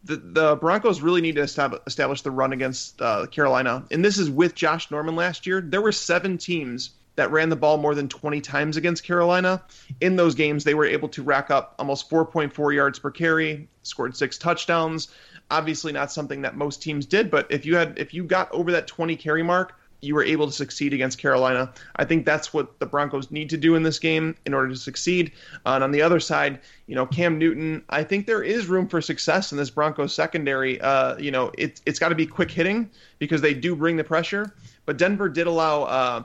[0.04, 4.28] the, the Broncos really need to establish the run against uh, Carolina, and this is
[4.28, 5.62] with Josh Norman last year.
[5.62, 9.62] There were seven teams that ran the ball more than 20 times against Carolina.
[10.00, 14.16] In those games, they were able to rack up almost 4.4 yards per carry, scored
[14.16, 15.10] six touchdowns.
[15.50, 18.72] Obviously, not something that most teams did, but if you had if you got over
[18.72, 21.72] that 20 carry mark, you were able to succeed against Carolina.
[21.96, 24.76] I think that's what the Broncos need to do in this game in order to
[24.76, 25.32] succeed.
[25.66, 28.88] Uh, and on the other side, you know, Cam Newton, I think there is room
[28.88, 30.82] for success in this Broncos secondary.
[30.82, 34.04] Uh, you know, it, it's got to be quick hitting because they do bring the
[34.04, 34.54] pressure.
[34.86, 35.84] But Denver did allow.
[35.84, 36.24] Uh,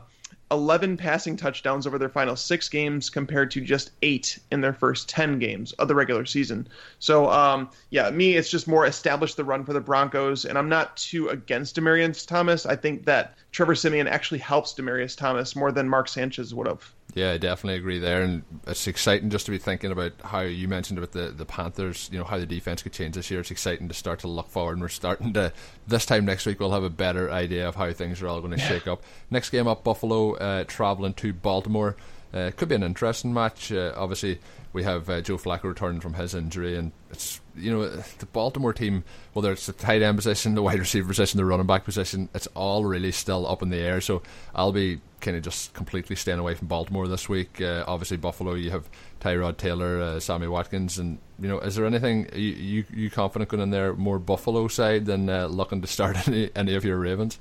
[0.50, 5.08] 11 passing touchdowns over their final six games compared to just eight in their first
[5.08, 6.68] 10 games of the regular season.
[6.98, 10.68] So, um, yeah, me, it's just more establish the run for the Broncos, and I'm
[10.68, 12.64] not too against Demaryius Thomas.
[12.64, 16.92] I think that Trevor Siemian actually helps Demaryius Thomas more than Mark Sanchez would have.
[17.14, 20.68] Yeah, I definitely agree there, and it's exciting just to be thinking about how you
[20.68, 22.10] mentioned about the the Panthers.
[22.12, 23.40] You know how the defense could change this year.
[23.40, 25.54] It's exciting to start to look forward, and we're starting to
[25.86, 28.52] this time next week we'll have a better idea of how things are all going
[28.52, 28.68] to yeah.
[28.68, 29.02] shake up.
[29.30, 31.96] Next game up, Buffalo uh, traveling to Baltimore.
[32.34, 33.72] Uh, could be an interesting match.
[33.72, 34.38] Uh, obviously,
[34.72, 38.74] we have uh, Joe Flacco returning from his injury, and it's you know the Baltimore
[38.74, 42.28] team, whether it's the tight end position, the wide receiver position, the running back position,
[42.34, 44.00] it's all really still up in the air.
[44.02, 44.22] So
[44.54, 47.60] I'll be kind of just completely staying away from Baltimore this week.
[47.60, 48.88] Uh, obviously, Buffalo, you have
[49.20, 53.48] Tyrod Taylor, uh, Sammy Watkins, and you know, is there anything you you, you confident
[53.48, 56.98] going in there more Buffalo side than uh, looking to start any any of your
[56.98, 57.38] Ravens?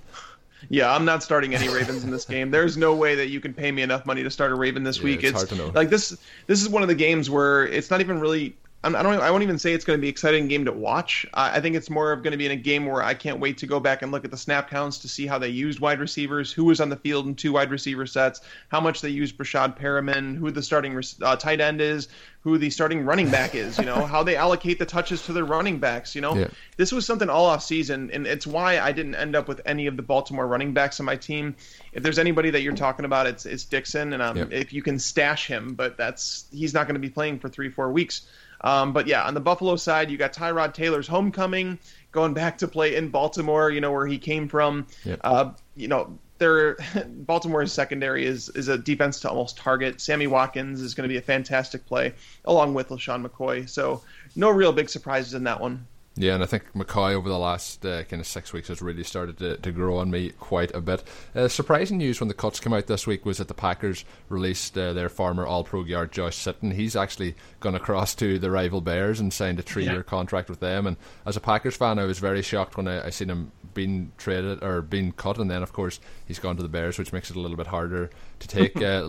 [0.70, 2.52] Yeah, I'm not starting any Ravens in this game.
[2.52, 4.98] There's no way that you can pay me enough money to start a Raven this
[4.98, 5.24] yeah, week.
[5.24, 6.18] It's, it's like this.
[6.48, 8.56] This is one of the games where it's not even really
[8.93, 9.19] I don't.
[9.19, 11.26] I won't even say it's going to be an exciting game to watch.
[11.34, 13.58] I think it's more of going to be in a game where I can't wait
[13.60, 16.00] to go back and look at the snap counts to see how they used wide
[16.00, 19.38] receivers, who was on the field in two wide receiver sets, how much they used
[19.38, 22.10] Breshad Perriman, who the starting uh, tight end is,
[22.45, 23.80] who the starting running back is.
[23.80, 26.13] You know how they allocate the touches to their running backs.
[26.13, 26.48] You know, yeah.
[26.78, 29.88] this was something all off season, and it's why I didn't end up with any
[29.88, 31.56] of the Baltimore running backs on my team.
[31.91, 35.00] If there's anybody that you're talking about, it's it's Dixon, and um, if you can
[35.00, 38.28] stash him, but that's he's not going to be playing for three four weeks.
[38.65, 41.80] Um, but yeah, on the Buffalo side, you got Tyrod Taylor's homecoming,
[42.12, 44.88] going back to play in Baltimore, you know where he came from.
[45.04, 45.19] Yep.
[45.23, 50.01] Uh, you know, their Baltimore's secondary is is a defense to almost target.
[50.01, 53.69] Sammy Watkins is going to be a fantastic play along with LeSean McCoy.
[53.69, 54.01] So
[54.36, 55.88] no real big surprises in that one.
[56.17, 59.04] Yeah, and I think McCoy over the last uh, kind of six weeks has really
[59.04, 61.04] started to, to grow on me quite a bit.
[61.36, 64.78] Uh, surprising news when the cuts came out this week was that the Packers released
[64.78, 66.73] uh, their former All Pro guard Josh Sitton.
[66.73, 70.04] He's actually gone across to the rival Bears and signed a three-year yeah.
[70.04, 70.88] contract with them.
[70.88, 74.12] And as a Packers fan, I was very shocked when I, I seen him being
[74.18, 77.30] traded or being cut, and then of course he's gone to the Bears, which makes
[77.30, 78.10] it a little bit harder
[78.40, 78.82] to take.
[78.82, 79.08] uh,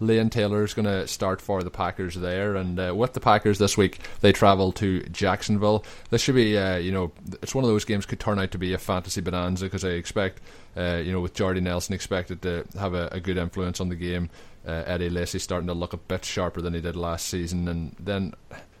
[0.00, 3.58] Lane Taylor is going to start for the Packers there, and uh, with the Packers
[3.58, 5.84] this week, they travel to Jacksonville.
[6.10, 8.58] This should be, uh, you know, it's one of those games could turn out to
[8.58, 10.40] be a fantasy bonanza because I expect,
[10.76, 13.94] uh, you know, with Jordy Nelson expected to have a, a good influence on the
[13.94, 14.30] game.
[14.66, 17.94] Uh, Eddie Lacy starting to look a bit sharper than he did last season, and
[18.00, 18.34] then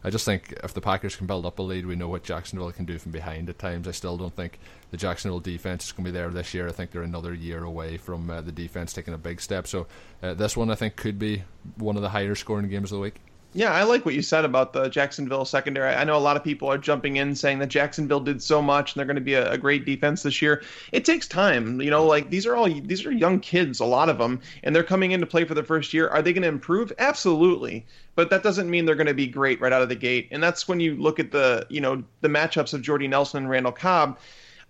[0.06, 2.70] I just think if the Packers can build up a lead, we know what Jacksonville
[2.70, 3.88] can do from behind at times.
[3.88, 4.60] I still don't think
[4.92, 6.68] the Jacksonville defense is going to be there this year.
[6.68, 9.66] I think they're another year away from uh, the defense taking a big step.
[9.66, 9.88] So
[10.22, 11.42] uh, this one, I think, could be
[11.74, 13.16] one of the higher scoring games of the week.
[13.56, 15.94] Yeah, I like what you said about the Jacksonville secondary.
[15.94, 18.92] I know a lot of people are jumping in saying that Jacksonville did so much
[18.92, 20.62] and they're going to be a, a, great defense this year.
[20.92, 22.04] It takes time, you know.
[22.04, 25.12] Like these are all these are young kids, a lot of them, and they're coming
[25.12, 26.06] in to play for the first year.
[26.08, 26.92] Are they going to improve?
[26.98, 30.28] Absolutely, but that doesn't mean they're going to be great right out of the gate.
[30.30, 33.48] And that's when you look at the you know the matchups of Jordy Nelson and
[33.48, 34.18] Randall Cobb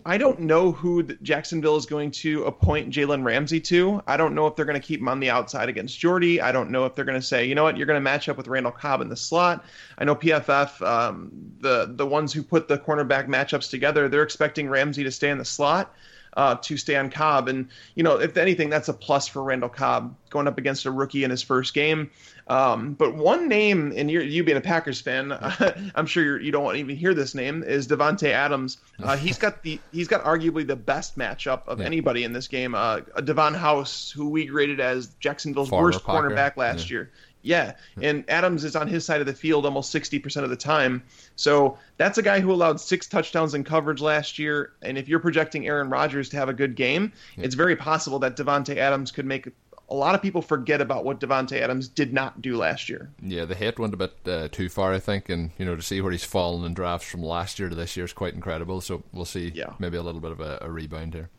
[0.07, 4.01] I don't know who Jacksonville is going to appoint Jalen Ramsey to.
[4.07, 6.41] I don't know if they're going to keep him on the outside against Jordy.
[6.41, 8.29] I don't know if they're going to say, you know what, you're going to match
[8.29, 9.65] up with Randall Cobb in the slot.
[9.99, 14.69] I know PFF, um, the the ones who put the cornerback matchups together, they're expecting
[14.69, 15.93] Ramsey to stay in the slot.
[16.37, 17.49] Uh, to stay on Cobb.
[17.49, 20.91] And, you know, if anything, that's a plus for Randall Cobb going up against a
[20.91, 22.11] rookie in his first game.
[22.49, 25.37] Um, but one name, and you being a Packers fan,
[25.95, 28.79] I'm sure you're, you do not even hear this name, is Davante Adams.
[29.03, 31.87] Uh, he's got the he's got arguably the best matchup of yeah.
[31.87, 32.75] anybody in this game.
[32.75, 36.31] Uh, Davon House, who we graded as Jacksonville's Former worst Packer.
[36.31, 36.95] cornerback last yeah.
[36.95, 37.11] year.
[37.47, 41.05] Yeah, and Adams is on his side of the field almost 60% of the time.
[41.37, 44.73] So that's a guy who allowed six touchdowns in coverage last year.
[44.83, 47.45] And if you're projecting Aaron Rodgers to have a good game, yeah.
[47.45, 49.49] it's very possible that Davante Adams could make
[49.89, 53.11] a lot of people forget about what Davante Adams did not do last year.
[53.23, 55.83] Yeah, the hit went a bit uh, too far, I think, and you know to
[55.83, 58.81] see where he's fallen in drafts from last year to this year is quite incredible.
[58.81, 59.75] So we'll see, yeah.
[59.79, 61.31] maybe a little bit of a, a rebound here.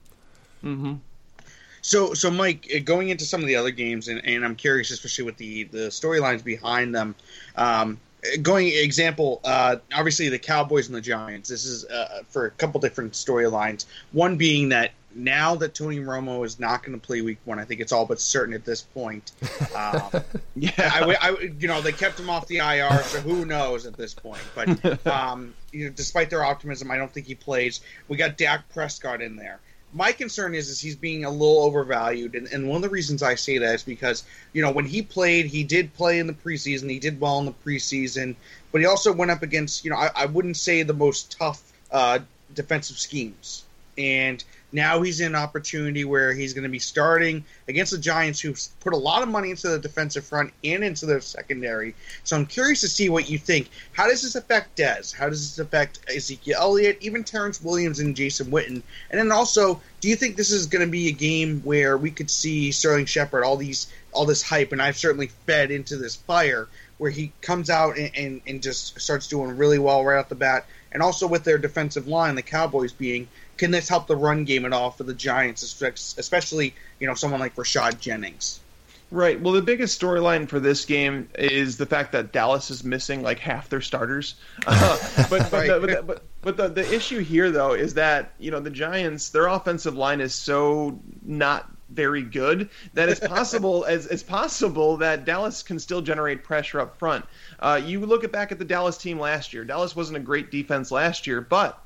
[0.63, 0.93] Mm-hmm.
[1.87, 4.91] So, so Mike, uh, going into some of the other games, and, and I'm curious,
[4.91, 7.15] especially with the the storylines behind them.
[7.55, 8.01] Um,
[8.41, 11.47] going example, uh, obviously the Cowboys and the Giants.
[11.47, 13.85] This is uh, for a couple different storylines.
[14.11, 17.63] One being that now that Tony Romo is not going to play Week One, I
[17.63, 19.31] think it's all but certain at this point.
[19.73, 20.01] Um,
[20.57, 23.95] yeah, I, I, you know, they kept him off the IR, so who knows at
[23.95, 24.41] this point?
[24.53, 27.79] But um, you know, despite their optimism, I don't think he plays.
[28.09, 29.61] We got Dak Prescott in there.
[29.93, 33.23] My concern is, is he's being a little overvalued, and, and one of the reasons
[33.23, 34.23] I say that is because
[34.53, 37.45] you know when he played, he did play in the preseason, he did well in
[37.45, 38.35] the preseason,
[38.71, 41.71] but he also went up against you know I, I wouldn't say the most tough
[41.91, 42.19] uh,
[42.53, 43.63] defensive schemes,
[43.97, 48.39] and now he's in an opportunity where he's going to be starting against the Giants,
[48.39, 51.95] who put a lot of money into the defensive front and into their secondary.
[52.23, 53.69] So I'm curious to see what you think.
[53.93, 55.13] How does this affect Dez?
[55.13, 58.81] How does this affect Ezekiel Elliott, even Terrance Williams and Jason Witten?
[59.09, 62.11] And then also, do you think this is going to be a game where we
[62.11, 66.15] could see Sterling Shepard, all these, all this hype, and I've certainly fed into this
[66.15, 70.29] fire, where he comes out and, and, and just starts doing really well right off
[70.29, 73.27] the bat, and also with their defensive line, the Cowboys being
[73.57, 75.63] can this help the run game at all for the Giants,
[76.17, 78.59] especially you know someone like Rashad Jennings?
[79.09, 79.39] Right.
[79.39, 83.39] Well, the biggest storyline for this game is the fact that Dallas is missing like
[83.39, 84.35] half their starters.
[84.67, 84.97] Uh,
[85.29, 85.67] but but, right.
[85.67, 89.29] the, but, but, but the the issue here though is that you know the Giants
[89.29, 95.23] their offensive line is so not very good that it's possible as it's possible that
[95.23, 97.25] Dallas can still generate pressure up front.
[97.59, 99.63] Uh, you look at back at the Dallas team last year.
[99.63, 101.81] Dallas wasn't a great defense last year, but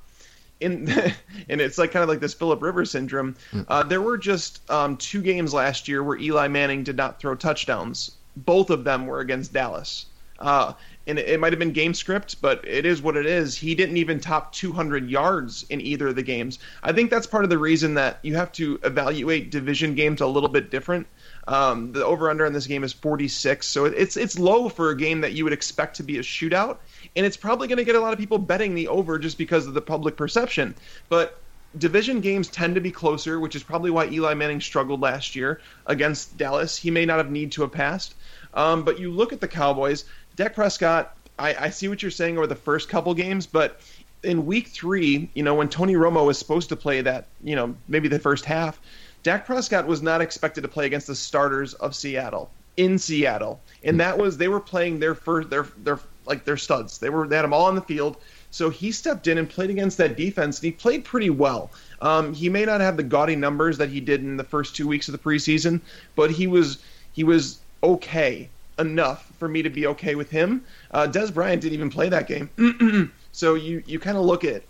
[0.61, 0.89] in
[1.49, 3.35] and it's like kind of like this Philip Rivers syndrome.
[3.51, 3.61] Hmm.
[3.67, 7.35] Uh, there were just um, two games last year where Eli Manning did not throw
[7.35, 8.11] touchdowns.
[8.35, 10.05] Both of them were against Dallas.
[10.39, 10.73] Uh,
[11.07, 13.55] and it, it might have been game script, but it is what it is.
[13.57, 16.59] He didn't even top 200 yards in either of the games.
[16.81, 20.27] I think that's part of the reason that you have to evaluate division games a
[20.27, 21.07] little bit different.
[21.47, 24.97] Um, the over under in this game is 46, so it's it's low for a
[24.97, 26.77] game that you would expect to be a shootout
[27.15, 29.67] and it's probably going to get a lot of people betting the over just because
[29.67, 30.75] of the public perception.
[31.09, 31.37] But
[31.77, 35.61] division games tend to be closer, which is probably why Eli Manning struggled last year
[35.85, 36.77] against Dallas.
[36.77, 38.15] He may not have need to have passed.
[38.53, 41.15] Um, but you look at the Cowboys, Dak Prescott.
[41.39, 43.79] I, I see what you're saying over the first couple games, but
[44.23, 47.75] in week three, you know, when Tony Romo was supposed to play that, you know,
[47.87, 48.79] maybe the first half,
[49.23, 53.99] Dak Prescott was not expected to play against the starters of Seattle in Seattle, and
[53.99, 56.97] that was they were playing their first their their like they're studs.
[56.97, 58.17] They were they had them all on the field.
[58.51, 61.71] So he stepped in and played against that defense, and he played pretty well.
[62.01, 64.87] Um, he may not have the gaudy numbers that he did in the first two
[64.87, 65.79] weeks of the preseason,
[66.15, 66.79] but he was
[67.13, 70.65] he was okay enough for me to be okay with him.
[70.91, 74.63] Uh, Dez Bryant didn't even play that game, so you you kind of look at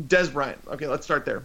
[0.00, 0.60] Dez Bryant.
[0.68, 1.42] Okay, let's start there.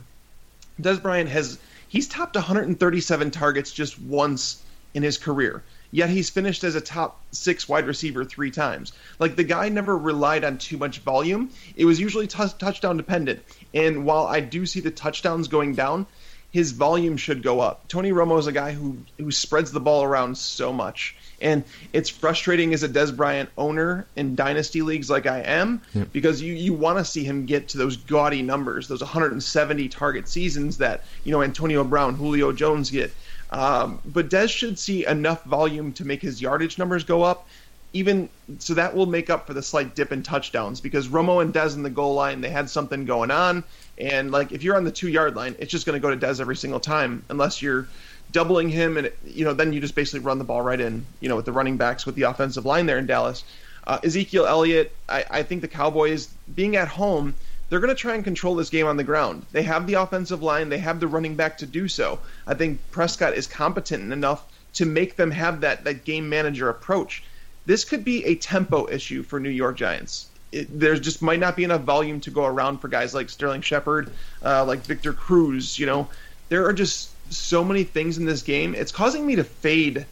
[0.81, 1.57] Dez Bryant has
[1.87, 4.61] he's topped 137 targets just once
[4.93, 5.63] in his career.
[5.91, 8.93] Yet he's finished as a top six wide receiver three times.
[9.19, 11.49] Like the guy never relied on too much volume.
[11.75, 13.43] It was usually t- touchdown dependent.
[13.73, 16.07] And while I do see the touchdowns going down,
[16.51, 17.87] his volume should go up.
[17.87, 21.63] Tony Romo is a guy who who spreads the ball around so much, and
[21.93, 26.11] it's frustrating as a Dez Bryant owner in dynasty leagues like I am yep.
[26.11, 30.27] because you you want to see him get to those gaudy numbers, those 170 target
[30.27, 33.13] seasons that you know Antonio Brown, Julio Jones get.
[33.51, 37.47] Um, but Dez should see enough volume to make his yardage numbers go up.
[37.93, 38.29] Even
[38.59, 41.75] so, that will make up for the slight dip in touchdowns because Romo and Dez
[41.75, 43.65] in the goal line they had something going on,
[43.97, 46.25] and like if you're on the two yard line, it's just going to go to
[46.25, 47.89] Dez every single time unless you're
[48.31, 51.27] doubling him, and you know then you just basically run the ball right in, you
[51.27, 53.43] know, with the running backs with the offensive line there in Dallas.
[53.85, 57.33] Uh, Ezekiel Elliott, I, I think the Cowboys being at home
[57.71, 59.45] they're going to try and control this game on the ground.
[59.53, 62.19] They have the offensive line, they have the running back to do so.
[62.45, 67.23] I think Prescott is competent enough to make them have that that game manager approach.
[67.65, 70.27] This could be a tempo issue for New York Giants.
[70.51, 73.61] It, there just might not be enough volume to go around for guys like Sterling
[73.61, 74.11] Shepard,
[74.43, 75.79] uh, like Victor Cruz.
[75.79, 76.09] You know,
[76.49, 78.75] there are just so many things in this game.
[78.75, 80.05] It's causing me to fade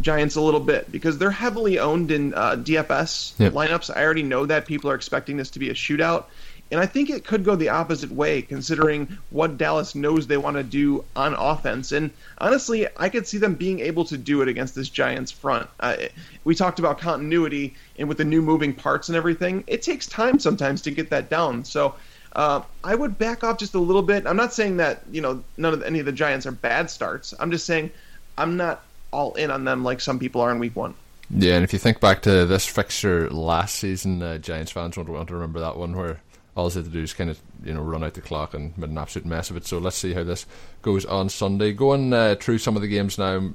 [0.00, 3.52] Giants a little bit because they're heavily owned in uh, DFS yep.
[3.52, 3.94] lineups.
[3.94, 6.24] I already know that people are expecting this to be a shootout,
[6.70, 10.56] and I think it could go the opposite way, considering what Dallas knows they want
[10.56, 11.92] to do on offense.
[11.92, 15.68] And honestly, I could see them being able to do it against this Giants front.
[15.80, 15.96] Uh,
[16.44, 20.38] we talked about continuity, and with the new moving parts and everything, it takes time
[20.38, 21.64] sometimes to get that down.
[21.64, 21.94] So
[22.34, 24.26] uh, I would back off just a little bit.
[24.26, 26.90] I'm not saying that you know none of the, any of the Giants are bad
[26.90, 27.32] starts.
[27.40, 27.90] I'm just saying
[28.36, 30.94] I'm not all in on them like some people are in Week One.
[31.30, 35.08] Yeah, and if you think back to this fixture last season, uh, Giants fans won't
[35.08, 36.20] want to remember that one where
[36.58, 38.76] all they had to do is kind of you know run out the clock and
[38.76, 39.64] made an absolute mess of it.
[39.64, 40.44] So let's see how this
[40.82, 41.72] goes on Sunday.
[41.72, 43.52] Going uh, through some of the games now,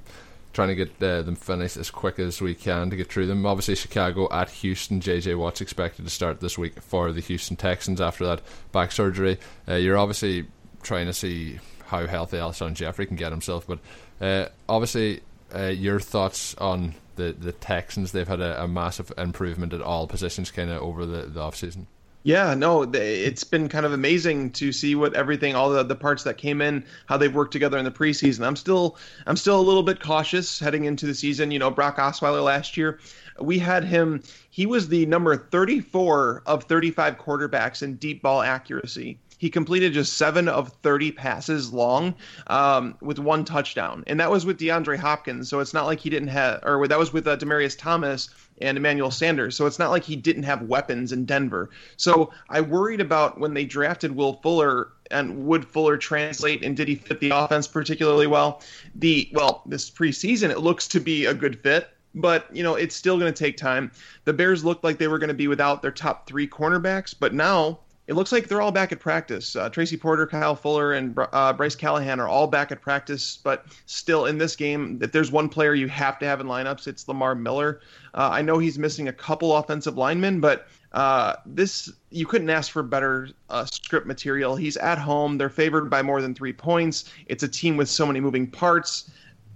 [0.53, 3.45] trying to get uh, them finished as quick as we can to get through them.
[3.45, 5.01] Obviously, Chicago at Houston.
[5.01, 8.41] JJ Watt's expected to start this week for the Houston Texans after that
[8.71, 9.37] back surgery.
[9.67, 10.47] Uh, you're obviously
[10.81, 13.79] trying to see how healthy Alshon Jeffery can get himself, but
[14.21, 15.19] uh, obviously,
[15.53, 18.13] uh, your thoughts on the, the Texans?
[18.13, 21.57] They've had a, a massive improvement at all positions kind of over the, the off
[21.57, 21.87] season.
[22.25, 26.23] Yeah, no, it's been kind of amazing to see what everything, all the, the parts
[26.23, 28.47] that came in, how they've worked together in the preseason.
[28.47, 28.97] I'm still,
[29.27, 31.51] I'm still a little bit cautious heading into the season.
[31.51, 32.99] You know, Brock Osweiler last year,
[33.41, 34.23] we had him.
[34.49, 39.19] He was the number 34 of 35 quarterbacks in deep ball accuracy.
[39.37, 42.15] He completed just seven of 30 passes long
[42.47, 45.49] um, with one touchdown, and that was with DeAndre Hopkins.
[45.49, 48.29] So it's not like he didn't have, or that was with uh, Demaryius Thomas
[48.63, 49.55] and Emmanuel Sanders.
[49.55, 51.69] So it's not like he didn't have weapons in Denver.
[51.97, 56.87] So I worried about when they drafted Will Fuller and would Fuller translate and did
[56.87, 58.61] he fit the offense particularly well?
[58.95, 62.95] The well, this preseason it looks to be a good fit, but you know it's
[62.95, 63.91] still going to take time.
[64.25, 67.33] The Bears looked like they were going to be without their top three cornerbacks, but
[67.33, 69.55] now it looks like they're all back at practice.
[69.55, 73.65] Uh, Tracy Porter, Kyle Fuller, and uh, Bryce Callahan are all back at practice, but
[73.85, 77.07] still in this game, if there's one player you have to have in lineups, it's
[77.07, 77.79] Lamar Miller.
[78.13, 82.71] Uh, I know he's missing a couple offensive linemen, but uh, this you couldn't ask
[82.71, 84.55] for better uh, script material.
[84.55, 85.37] He's at home.
[85.37, 87.11] They're favored by more than three points.
[87.27, 89.09] It's a team with so many moving parts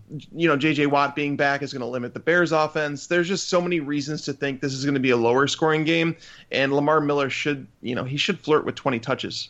[0.09, 3.07] you know, JJ Watt being back is going to limit the Bears offense.
[3.07, 5.83] There's just so many reasons to think this is going to be a lower scoring
[5.83, 6.15] game
[6.51, 9.49] and Lamar Miller should, you know, he should flirt with 20 touches.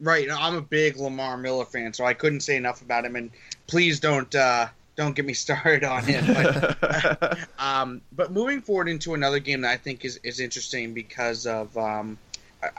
[0.00, 0.28] Right.
[0.30, 3.30] I'm a big Lamar Miller fan, so I couldn't say enough about him and
[3.66, 6.26] please don't uh don't get me started on him.
[6.26, 11.46] But, um, but moving forward into another game that I think is, is interesting because
[11.46, 12.18] of um,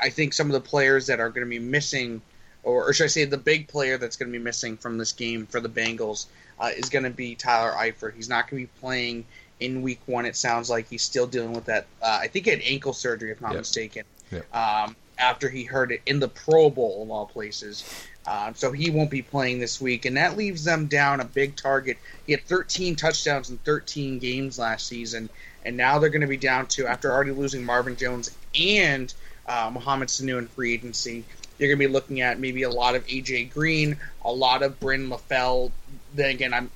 [0.01, 2.21] I think some of the players that are going to be missing,
[2.67, 5.13] or, or should I say the big player that's going to be missing from this
[5.13, 6.25] game for the Bengals
[6.59, 8.13] uh, is going to be Tyler Eifert.
[8.13, 9.25] He's not going to be playing
[9.59, 10.25] in week one.
[10.25, 11.87] It sounds like he's still dealing with that.
[12.01, 13.61] Uh, I think he had ankle surgery, if not yep.
[13.61, 14.53] mistaken, yep.
[14.55, 17.83] Um, after he hurt it in the Pro Bowl of all places.
[18.25, 21.55] Uh, so he won't be playing this week, and that leaves them down a big
[21.55, 21.97] target.
[22.25, 25.29] He had 13 touchdowns in 13 games last season,
[25.63, 29.13] and now they're going to be down to after already losing Marvin Jones and
[29.47, 31.23] uh, Mohamed Sanu in free agency.
[31.57, 34.79] You're going to be looking at maybe a lot of AJ Green, a lot of
[34.79, 35.71] Bryn LaFell.
[36.13, 36.69] Then again, I'm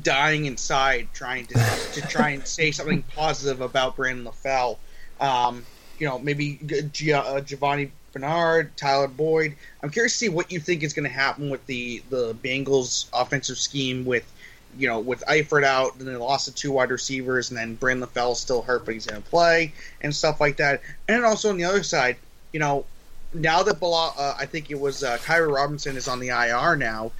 [0.00, 1.54] dying inside trying to
[1.92, 4.78] to try and say something positive about Brandon LaFell.
[5.20, 5.64] Um,
[5.98, 6.58] you know, maybe
[6.92, 9.56] G- uh, Giovani Bernard, Tyler Boyd.
[9.82, 13.06] I'm curious to see what you think is going to happen with the the Bengals
[13.12, 14.30] offensive scheme with
[14.78, 18.08] you know, with Eifert out, and they lost the two wide receivers, and then Brandon
[18.08, 20.82] LaFell still hurt, but he's going to play, and stuff like that.
[21.08, 22.16] And also on the other side,
[22.52, 22.84] you know,
[23.32, 26.76] now that Bilal, uh, I think it was uh, Khiry Robinson is on the IR
[26.76, 27.12] now,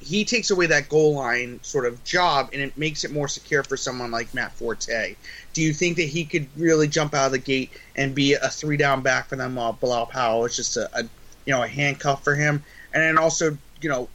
[0.00, 3.62] he takes away that goal line sort of job, and it makes it more secure
[3.62, 5.14] for someone like Matt Forte.
[5.52, 8.48] Do you think that he could really jump out of the gate and be a
[8.48, 11.02] three down back for them while Bilal Powell is just a, a
[11.44, 12.62] you know a handcuff for him?
[12.92, 14.08] And then also, you know,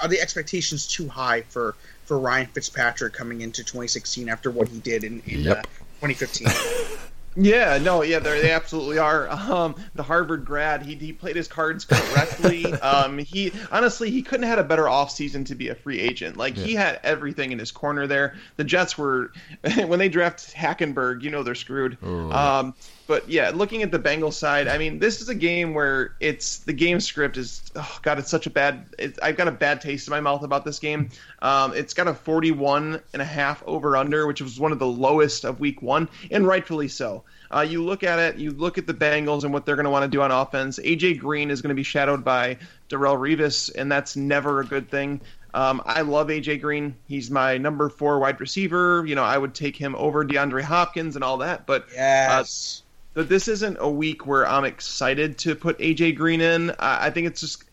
[0.00, 1.74] are the expectations too high for
[2.04, 5.58] for Ryan Fitzpatrick coming into 2016 after what he did in, in yep.
[5.58, 5.62] uh,
[6.06, 6.48] 2015.
[7.36, 9.28] Yeah, no, yeah, they absolutely are.
[9.28, 12.64] Um, the Harvard grad, he, he played his cards correctly.
[12.80, 16.36] um, he honestly, he couldn't have had a better offseason to be a free agent.
[16.36, 16.64] Like yeah.
[16.64, 18.36] he had everything in his corner there.
[18.56, 19.32] The Jets were
[19.86, 21.98] when they draft Hackenberg, you know they're screwed.
[22.02, 22.74] Um,
[23.06, 26.58] but yeah, looking at the Bengals side, I mean, this is a game where it's
[26.58, 28.86] the game script is oh god, it's such a bad.
[28.98, 31.10] It, I've got a bad taste in my mouth about this game.
[31.42, 34.86] Um, it's got a 41 and a half over under, which was one of the
[34.86, 37.24] lowest of Week One, and rightfully so.
[37.54, 39.90] Uh, you look at it, you look at the Bengals and what they're going to
[39.90, 40.78] want to do on offense.
[40.78, 42.56] AJ Green is going to be shadowed by
[42.88, 45.20] Darrelle Revis, and that's never a good thing.
[45.54, 46.96] Um, I love AJ Green.
[47.06, 49.04] He's my number four wide receiver.
[49.06, 51.64] You know, I would take him over DeAndre Hopkins and all that.
[51.64, 52.82] But uh, yes.
[52.82, 52.83] Uh,
[53.14, 56.70] that this isn't a week where I'm excited to put AJ Green in.
[56.78, 57.64] I, I think it's just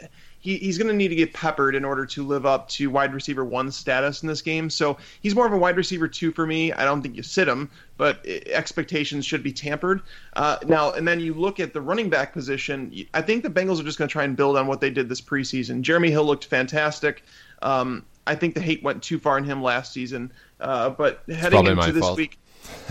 [0.42, 3.14] he, he's going to need to get peppered in order to live up to wide
[3.14, 4.70] receiver one status in this game.
[4.70, 6.74] So he's more of a wide receiver two for me.
[6.74, 10.02] I don't think you sit him, but expectations should be tampered.
[10.34, 13.06] Uh, now, and then you look at the running back position.
[13.14, 15.10] I think the Bengals are just going to try and build on what they did
[15.10, 15.82] this preseason.
[15.82, 17.24] Jeremy Hill looked fantastic.
[17.62, 20.32] Um, I think the hate went too far in him last season.
[20.60, 22.18] Uh, but heading into this fault.
[22.18, 22.40] week,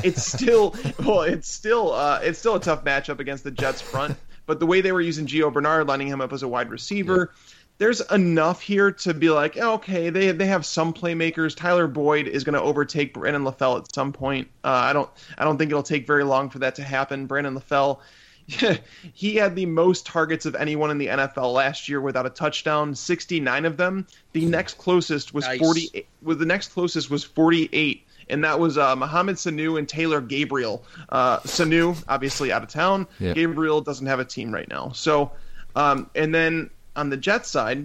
[0.02, 4.16] it's still well, it's still uh, it's still a tough matchup against the Jets front.
[4.46, 7.30] But the way they were using Gio Bernard, lining him up as a wide receiver,
[7.32, 7.52] yeah.
[7.78, 11.56] there's enough here to be like, oh, okay, they they have some playmakers.
[11.56, 14.48] Tyler Boyd is going to overtake Brandon LaFell at some point.
[14.64, 15.08] Uh, I don't
[15.38, 17.26] I don't think it'll take very long for that to happen.
[17.26, 18.00] Brandon LaFell.
[19.14, 22.96] he had the most targets of anyone in the NFL last year without a touchdown,
[22.96, 24.08] 69 of them.
[24.32, 25.60] The next closest was nice.
[25.60, 30.20] 40 well, the next closest was 48 and that was uh, Mohamed Sanu and Taylor
[30.20, 30.84] Gabriel.
[31.08, 33.06] Uh, Sanu, obviously out of town.
[33.18, 33.34] Yeah.
[33.34, 34.92] Gabriel doesn't have a team right now.
[34.92, 35.32] So,
[35.76, 37.78] um, and then on the Jets side,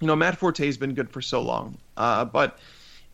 [0.00, 2.58] you know, Matt Forte has been good for so long, uh, but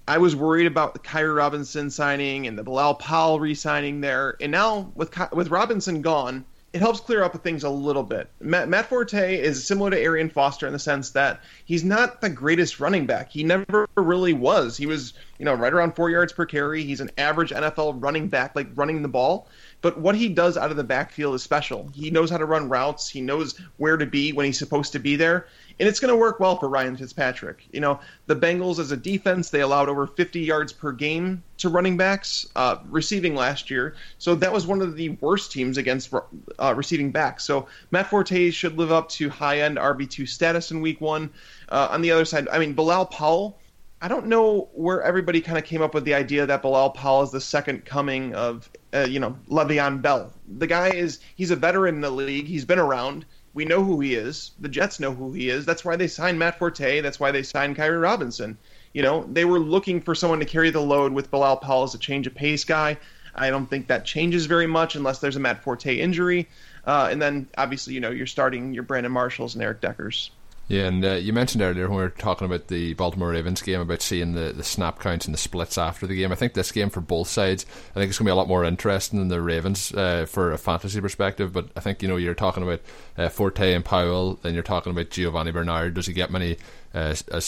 [0.06, 4.50] I was worried about the Khiry Robinson signing and the Bilal Powell re-signing there, and
[4.50, 8.28] now with with Robinson gone it helps clear up things a little bit.
[8.40, 12.28] Matt, Matt, Forte is similar to Arian Foster in the sense that he's not the
[12.28, 13.30] greatest running back.
[13.30, 14.76] He never really was.
[14.76, 16.82] He was, you know, right around four yards per carry.
[16.84, 19.48] He's an average NFL running back, like running the ball.
[19.80, 21.88] But what he does out of the backfield is special.
[21.94, 23.08] He knows how to run routes.
[23.08, 25.46] He knows where to be when he's supposed to be there
[25.78, 27.66] and it's going to work well for Ryan Fitzpatrick.
[27.72, 31.68] You know, the Bengals as a defense, they allowed over 50 yards per game to
[31.68, 33.94] running backs uh, receiving last year.
[34.18, 36.12] So that was one of the worst teams against
[36.58, 37.44] uh, receiving backs.
[37.44, 41.30] So Matt Forte should live up to high end RB2 status in week one.
[41.68, 43.58] Uh, on the other side, I mean, Bilal Powell.
[44.00, 47.22] I don't know where everybody kind of came up with the idea that Bilal Powell
[47.22, 50.32] is the second coming of, uh, you know, Le'Veon Bell.
[50.58, 52.46] The guy is, he's a veteran in the league.
[52.46, 53.24] He's been around.
[53.58, 54.52] We know who he is.
[54.60, 55.66] The Jets know who he is.
[55.66, 57.00] That's why they signed Matt Forte.
[57.00, 58.56] That's why they signed Khiry Robinson.
[58.92, 61.92] You know, they were looking for someone to carry the load with Bilal Powell as
[61.92, 62.98] a change of pace guy.
[63.34, 66.48] I don't think that changes very much unless there's a Matt Forte injury.
[66.86, 70.30] Uh, and then obviously, you know, you're starting your Brandon Marshalls and Eric Deckers.
[70.68, 73.80] Yeah, and uh, you mentioned earlier when we were talking about the Baltimore Ravens game
[73.80, 76.30] about seeing the, the snap counts and the splits after the game.
[76.30, 78.48] I think this game for both sides, I think it's going to be a lot
[78.48, 81.54] more interesting than the Ravens uh, for a fantasy perspective.
[81.54, 82.82] But I think you know you're talking about
[83.16, 85.94] uh, Forte and Powell, then you're talking about Giovani Bernard.
[85.94, 86.58] Does he get many
[86.92, 87.40] uh, uh,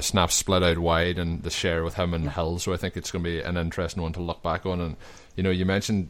[0.00, 2.58] snaps split out wide and the share with him and Hill?
[2.58, 4.80] So I think it's going to be an interesting one to look back on.
[4.80, 4.96] And
[5.36, 6.08] you know, you mentioned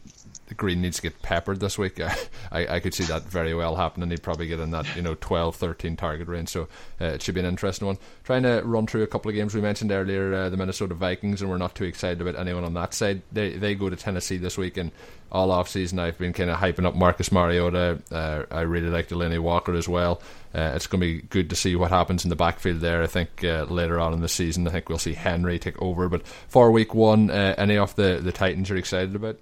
[0.57, 1.99] Green needs to get peppered this week.
[2.51, 4.09] I, I could see that very well happening.
[4.09, 6.49] He'd probably get in that you know 12, 13 target range.
[6.49, 6.67] So
[6.99, 7.97] uh, it should be an interesting one.
[8.23, 10.33] Trying to run through a couple of games we mentioned earlier.
[10.33, 13.21] Uh, the Minnesota Vikings, and we're not too excited about anyone on that side.
[13.31, 14.91] They they go to Tennessee this week, and
[15.31, 18.01] all off season I've been kind of hyping up Marcus Mariota.
[18.11, 20.21] Uh, I really like Delanie Walker as well.
[20.53, 23.01] Uh, it's going to be good to see what happens in the backfield there.
[23.01, 26.07] I think uh, later on in the season, I think we'll see Henry take over.
[26.07, 29.39] But for week one, uh, any of the the Titans you're excited about?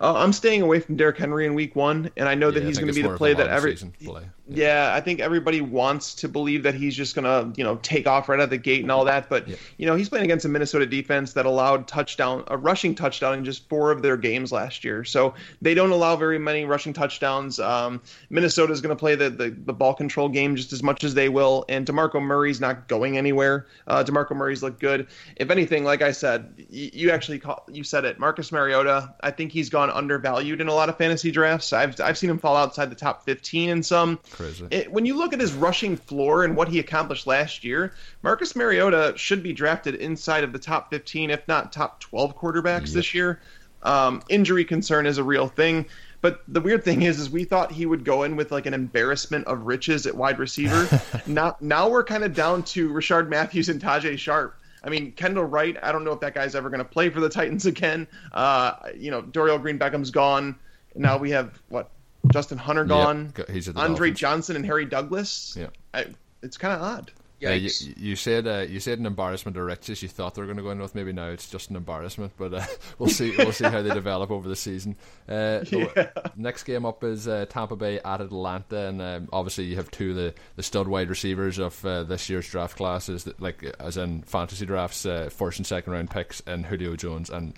[0.00, 2.64] Uh, I'm staying away from Derrick Henry in Week One, and I know yeah, that
[2.64, 3.76] he's going to be the play that every.
[3.76, 4.24] Play.
[4.48, 4.92] Yeah.
[4.94, 8.28] I think everybody wants to believe that he's just going to, you know, take off
[8.28, 9.28] right out of the gate and all that.
[9.28, 9.56] But yeah.
[9.76, 13.44] you know, he's playing against a Minnesota defense that allowed touchdown, a rushing touchdown in
[13.44, 15.04] just four of their games last year.
[15.04, 17.58] So they don't allow very many rushing touchdowns.
[17.58, 21.04] Um, Minnesota is going to play the, the, the ball control game just as much
[21.04, 23.66] as they will, and Demarco Murray's not going anywhere.
[23.86, 25.06] Uh, Demarco Murray's looked good.
[25.36, 29.14] If anything, like I said, you, you actually call, you said it, Marcus Mariota.
[29.20, 31.72] I think he's gone undervalued in a lot of fantasy drafts.
[31.72, 34.18] I've I've seen him fall outside the top 15 in some.
[34.36, 34.66] Crazy.
[34.70, 38.54] It, when you look at his rushing floor and what he accomplished last year, Marcus
[38.54, 42.94] Mariota should be drafted inside of the top 15, if not top 12 quarterbacks yep.
[42.94, 43.40] this year.
[43.82, 45.86] Um, injury concern is a real thing.
[46.20, 48.74] But the weird thing is, is we thought he would go in with like an
[48.74, 50.88] embarrassment of riches at wide receiver.
[51.26, 54.54] now, now we're kind of down to Rishard Matthews and Tajae Sharpe.
[54.84, 55.76] I mean, Kendall Wright.
[55.82, 58.06] I don't know if that guy's ever going to play for the Titans again.
[58.32, 60.56] Uh, you know, Dorial Green Beckham's gone.
[60.94, 61.90] Now we have what
[62.32, 63.32] Justin Hunter gone.
[63.36, 64.18] Yep, he's Andre Dolphins.
[64.18, 65.56] Johnson and Harry Douglas.
[65.58, 66.06] Yeah, I,
[66.42, 67.12] it's kind of odd.
[67.38, 70.02] Yeah, you, you, said uh, you said an embarrassment of riches.
[70.02, 70.94] You thought they were going to go in with.
[70.94, 72.64] Maybe now it's just an embarrassment, but uh,
[72.98, 73.34] we'll see.
[73.36, 74.96] We'll see how they develop over the season.
[75.28, 76.10] Uh, yeah.
[76.34, 80.10] Next game up is uh, Tampa Bay at Atlanta, and um, obviously you have two
[80.10, 83.98] of the, the stud wide receivers of uh, this year's draft classes, that, like as
[83.98, 87.52] in fantasy drafts, uh, first and second round picks, and Julio Jones and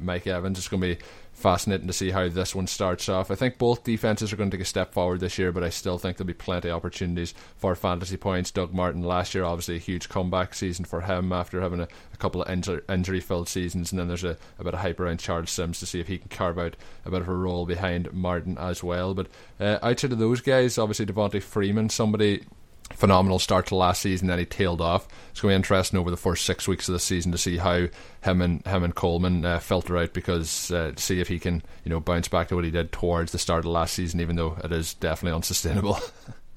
[0.00, 0.58] Mike Evans.
[0.58, 1.02] It's going to be
[1.32, 3.30] fascinating to see how this one starts off.
[3.30, 5.70] I think both defenses are going to take a step forward this year, but I
[5.70, 8.50] still think there'll be plenty of opportunities for fantasy points.
[8.50, 12.16] Doug Martin last year, obviously a huge comeback season for him after having a, a
[12.16, 15.18] couple of injur- injury filled seasons, and then there's a, a bit of hype around
[15.18, 18.12] Charles Sims to see if he can carve out a bit of a role behind
[18.12, 19.14] Martin as well.
[19.14, 19.28] But
[19.58, 22.44] uh, outside of those guys, obviously Devonta Freeman, somebody
[22.90, 24.28] phenomenal start to last season.
[24.28, 25.08] Then he tailed off.
[25.30, 27.56] It's going to be interesting over the first six weeks of the season to see
[27.56, 27.88] how
[28.22, 31.90] him and him and Coleman uh, filter out because uh, see if he can you
[31.90, 34.56] know bounce back to what he did towards the start of last season, even though
[34.62, 35.98] it is definitely unsustainable.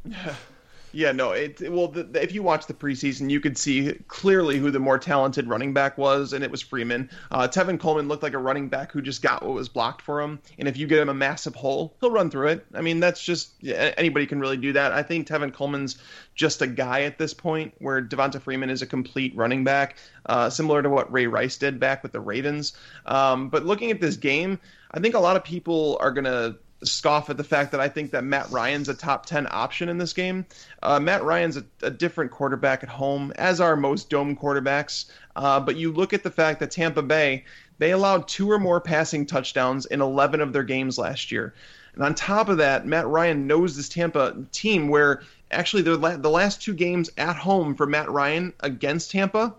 [0.08, 0.36] Yeah,
[1.12, 1.32] no.
[1.32, 4.80] It well, the, the, if you watch the preseason, you could see clearly who the
[4.80, 7.10] more talented running back was, and it was Freeman.
[7.32, 10.22] Uh, Tevin Coleman looked like a running back who just got what was blocked for
[10.22, 12.66] him, and if you get him a massive hole, he'll run through it.
[12.74, 14.94] I mean, that's just yeah, anybody can really do that.
[14.94, 15.98] I think Tevin Coleman's
[16.34, 20.50] just a guy at this point, where Devonta Freeman is a complete running back, uh,
[20.50, 22.72] similar to what Ray Rice did back with the Ravens.
[23.06, 24.60] Um, but looking at this game,
[24.92, 26.56] I think a lot of people are gonna
[26.88, 29.98] scoff at the fact that I think that Matt Ryan's a top 10 option in
[29.98, 30.46] this game.
[30.84, 35.06] Uh, Matt Ryan's a, a, different quarterback at home, as are most dome quarterbacks.
[35.36, 37.46] Uh, but you look at the fact that Tampa Bay,
[37.78, 41.54] they allowed two or more passing touchdowns in 11 of their games last year.
[41.96, 46.30] And on top of that, Matt Ryan knows this Tampa team where actually the, the
[46.30, 49.56] last two games at home for Matt Ryan against Tampa,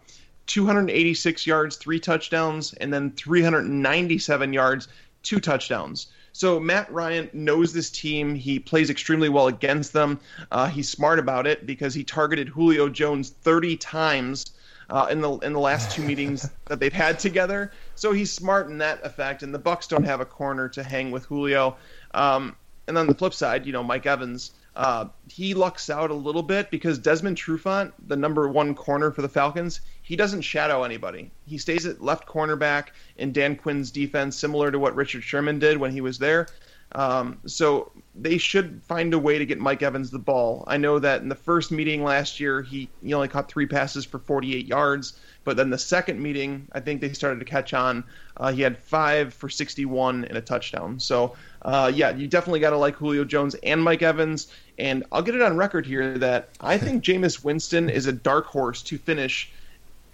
[0.47, 4.89] 286 yards, three touchdowns, and then 397 yards,
[5.23, 6.09] two touchdowns.
[6.37, 8.35] So Matt Ryan knows this team.
[8.35, 10.21] He plays extremely well against them.
[10.53, 14.53] Uh, he's smart about it because he targeted Julio Jones 30 times
[14.91, 17.73] uh, in the in the last two meetings that they've had together.
[17.95, 19.45] So he's smart in that effect.
[19.45, 21.79] And the Bucs don't have a corner to hang with Julio.
[22.13, 22.55] Um,
[22.87, 26.43] and on the flip side, you know, Mike Evans uh, he lucks out a little
[26.43, 31.33] bit because Desmond Trufant, the number one corner for the Falcons, he doesn't shadow anybody.
[31.47, 35.79] He stays at left cornerback in Dan Quinn's defense, similar to what Richard Sherman did
[35.79, 36.47] when he was there.
[36.93, 40.63] Um, so they should find a way to get Mike Evans the ball.
[40.69, 44.05] I know that in the first meeting last year, he, he only caught three passes
[44.05, 45.19] for 48 yards.
[45.43, 48.05] But then the second meeting, I think they started to catch on.
[48.37, 51.01] Uh, he had five for 61 and a touchdown.
[51.01, 54.53] So, uh, yeah, you definitely got to like Julio Jones and Mike Evans.
[54.79, 58.47] And I'll get it on record here that I think Jameis Winston is a dark
[58.47, 59.51] horse to finish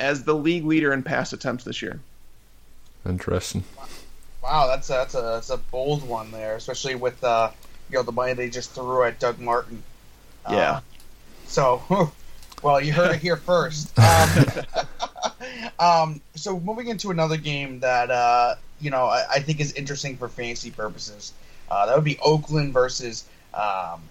[0.03, 2.01] as the league leader in pass attempts this year.
[3.07, 3.63] Interesting.
[4.43, 7.51] Wow, that's a, that's a that's a bold one there, especially with uh,
[7.89, 9.83] you know the money they just threw at Doug Martin.
[10.51, 10.73] Yeah.
[10.73, 10.81] Uh,
[11.47, 12.13] so,
[12.63, 13.97] well, you heard it here first.
[14.03, 19.73] Um, um, so moving into another game that uh, you know I, I, think is
[19.73, 21.33] interesting for fantasy purposes.
[21.71, 23.25] Uh, that would be Oakland versus
[23.55, 24.03] um,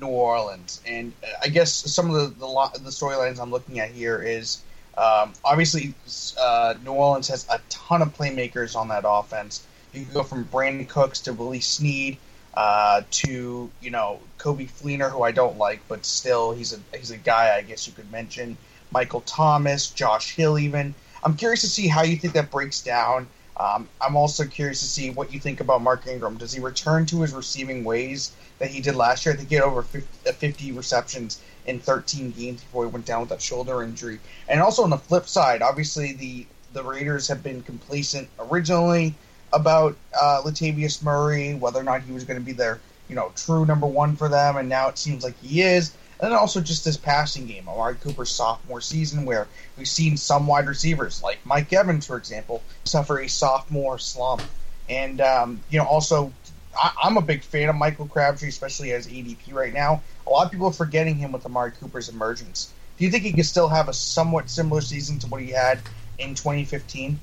[0.00, 1.12] New Orleans, and
[1.42, 4.62] I guess some of the the, the storylines I'm looking at here is
[4.98, 5.94] um, obviously
[6.40, 9.64] uh, New Orleans has a ton of playmakers on that offense.
[9.92, 12.18] You can go from Brandin Cooks to Willie Snead
[12.54, 17.12] uh, to you know Coby Fleener, who I don't like, but still he's a he's
[17.12, 18.56] a guy I guess you could mention.
[18.90, 20.94] Michael Thomas, Josh Hill, even.
[21.22, 23.28] I'm curious to see how you think that breaks down.
[23.58, 26.36] Um, I'm also curious to see what you think about Mark Ingram.
[26.36, 29.34] Does he return to his receiving ways that he did last year?
[29.34, 33.06] I think he had over 50, uh, 50 receptions in 13 games before he went
[33.06, 34.20] down with that shoulder injury.
[34.48, 39.18] And also on the flip side, obviously the the Raiders have been complacent originally.
[39.52, 43.32] about uh, Latavius Murray, whether or not he was going to be their you know
[43.34, 45.96] true number one for them, and now it seems like he is.
[46.20, 49.46] And then also just this passing game, Amari Cooper's sophomore season, where
[49.76, 54.42] we've seen some wide receivers like Mike Evans, for example, suffer a sophomore slump.
[54.88, 56.32] And um, you know, also
[56.76, 60.02] I, am a big fan of Michael Crabtree, especially as ADP right now.
[60.26, 62.72] A lot of people are forgetting him with Amari Cooper's emergence.
[62.98, 65.80] Do you think he could still have a somewhat similar season to what he had
[66.18, 67.20] in 2015?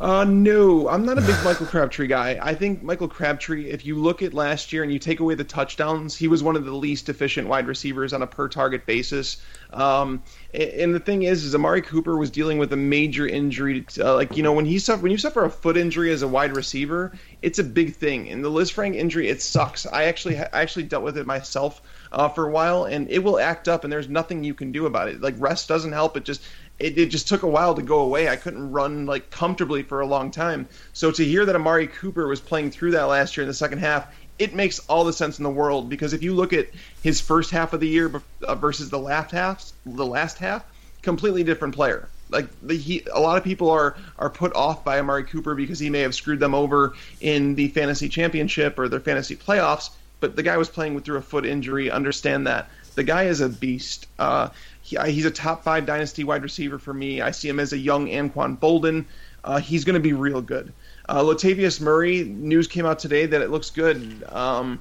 [0.00, 2.38] Uh, no, I'm not a big Michael Crabtree guy.
[2.40, 5.44] I think Michael Crabtree, if you look at last year and you take away the
[5.44, 9.36] touchdowns, he was one of the least efficient wide receivers on a per target basis.
[9.74, 10.22] Um,
[10.54, 13.84] and the thing is, is Amari Cooper was dealing with a major injury.
[13.98, 16.28] Uh, like you know, when he suffer when you suffer a foot injury as a
[16.28, 18.30] wide receiver, it's a big thing.
[18.30, 19.84] And the Lisfranc injury, it sucks.
[19.84, 23.38] I actually I actually dealt with it myself uh, for a while, and it will
[23.38, 25.20] act up, and there's nothing you can do about it.
[25.20, 26.16] Like rest doesn't help.
[26.16, 26.42] It just
[26.80, 28.28] it, it just took a while to go away.
[28.28, 30.66] I couldn't run like comfortably for a long time.
[30.94, 33.78] So to hear that Amari Cooper was playing through that last year in the second
[33.78, 36.68] half, it makes all the sense in the world because if you look at
[37.02, 38.10] his first half of the year
[38.48, 40.64] uh, versus the last half, the last half,
[41.02, 42.08] completely different player.
[42.30, 45.78] Like the, he, a lot of people are are put off by Amari Cooper because
[45.78, 49.90] he may have screwed them over in the fantasy championship or their fantasy playoffs.
[50.20, 51.90] But the guy was playing with through a foot injury.
[51.90, 54.06] Understand that the guy is a beast.
[54.18, 54.50] Uh,
[54.90, 57.20] he, he's a top five dynasty wide receiver for me.
[57.20, 59.04] I see him as a young Anquan Boldin.
[59.42, 60.72] Uh, he's going to be real good.
[61.08, 64.24] Uh, Latavius Murray, news came out today that it looks good.
[64.28, 64.80] Um,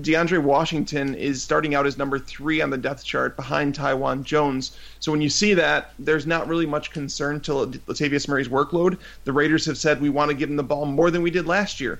[0.00, 4.76] DeAndre Washington is starting out as number three on the depth chart behind Taiwan Jones.
[5.00, 8.98] So when you see that, there's not really much concern to Latavius Murray's workload.
[9.24, 11.46] The Raiders have said we want to give him the ball more than we did
[11.46, 11.98] last year.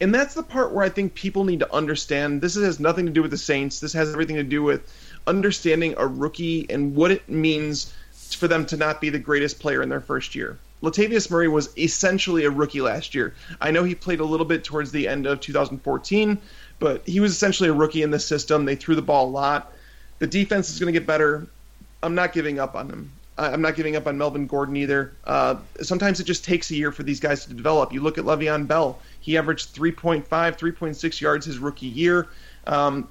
[0.00, 3.12] And that's the part where I think people need to understand this has nothing to
[3.12, 3.80] do with the Saints.
[3.80, 4.90] This has everything to do with
[5.28, 9.82] understanding a rookie and what it means for them to not be the greatest player
[9.82, 10.58] in their first year.
[10.82, 13.34] Latavius Murray was essentially a rookie last year.
[13.60, 16.38] I know he played a little bit towards the end of 2014,
[16.78, 18.64] but he was essentially a rookie in the system.
[18.64, 19.72] They threw the ball a lot.
[20.20, 21.46] The defense is going to get better.
[22.02, 23.10] I'm not giving up on them.
[23.36, 25.12] I'm not giving up on Melvin Gordon either.
[25.24, 27.92] Uh, sometimes it just takes a year for these guys to develop.
[27.92, 28.98] You look at Le'Veon Bell.
[29.20, 32.26] He averaged 3.5, 3.6 yards his rookie year.
[32.66, 33.08] Um,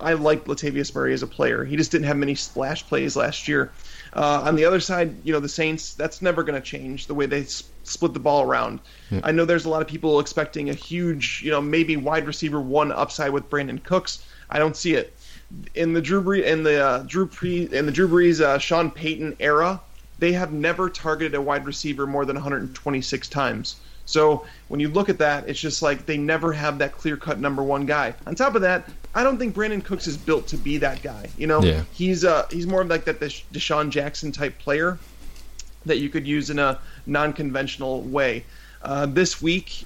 [0.00, 1.64] I like Latavius Murray as a player.
[1.64, 3.72] He just didn't have many splash plays last year.
[4.12, 7.14] Uh, on the other side, you know, the Saints, that's never going to change the
[7.14, 8.80] way they split the ball around.
[9.10, 9.20] Yeah.
[9.24, 12.60] I know there's a lot of people expecting a huge, you know, maybe wide receiver
[12.60, 14.24] one upside with Brandin Cooks.
[14.48, 15.16] I don't see it.
[15.74, 19.36] In the Drew Brees, in the uh, Drew in the Drew Brees, uh, Sean Payton
[19.40, 19.80] era,
[20.18, 23.76] they have never targeted a wide receiver more than 126 times.
[24.10, 27.38] So when you look at that, it's just like they never have that clear cut
[27.38, 28.14] number one guy.
[28.26, 31.28] On top of that, I don't think Brandin Cooks is built to be that guy.
[31.36, 31.82] You know, yeah.
[31.92, 34.98] he's uh he's more of like that DeSean Jackson type player
[35.86, 38.44] that you could use in a non-conventional way.
[38.82, 39.84] Uh, this week,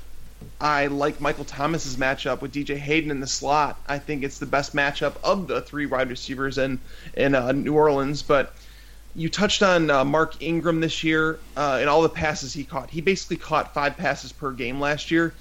[0.61, 3.79] I like Michael Thomas's matchup with DJ Hayden in the slot.
[3.89, 6.79] I think it's the best matchup of the three wide receivers in
[7.17, 8.23] in uh, New Orleans.
[8.23, 8.55] But
[9.15, 12.91] you touched on uh, Mark Ingram this year uh, and all the passes he caught.
[12.91, 15.33] He basically caught five passes per game last year.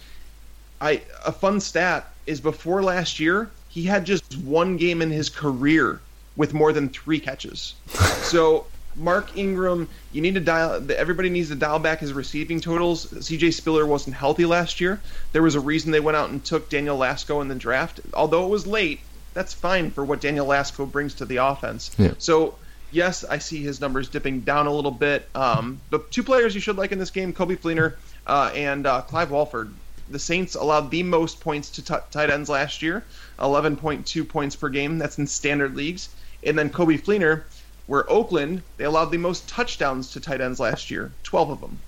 [0.79, 5.29] I a fun stat is before last year he had just one game in his
[5.29, 5.99] career
[6.35, 7.73] with more than three catches.
[8.21, 10.91] so Mark Ingram, you need to dial.
[10.91, 13.09] Everybody needs to dial back his receiving totals.
[13.25, 13.49] C.J.
[13.49, 15.01] Spiller wasn't healthy last year.
[15.31, 17.99] There was a reason they went out and took Daniel Lasco in the draft.
[18.13, 18.99] Although it was late,
[19.33, 21.89] that's fine for what Daniel Lasco brings to the offense.
[21.97, 22.13] Yeah.
[22.19, 22.53] So
[22.91, 25.27] yes, I see his numbers dipping down a little bit.
[25.33, 27.95] Um, the two players you should like in this game: Coby Fleener
[28.27, 29.73] uh, and uh, Clive Walford
[30.13, 33.03] the Saints allowed the most points to t- tight ends last year,
[33.39, 34.99] 11.2 points per game.
[34.99, 36.09] That's in standard leagues.
[36.45, 37.43] And then Coby Fleener,
[37.87, 41.79] where Oakland, they allowed the most touchdowns to tight ends last year, 12 of them.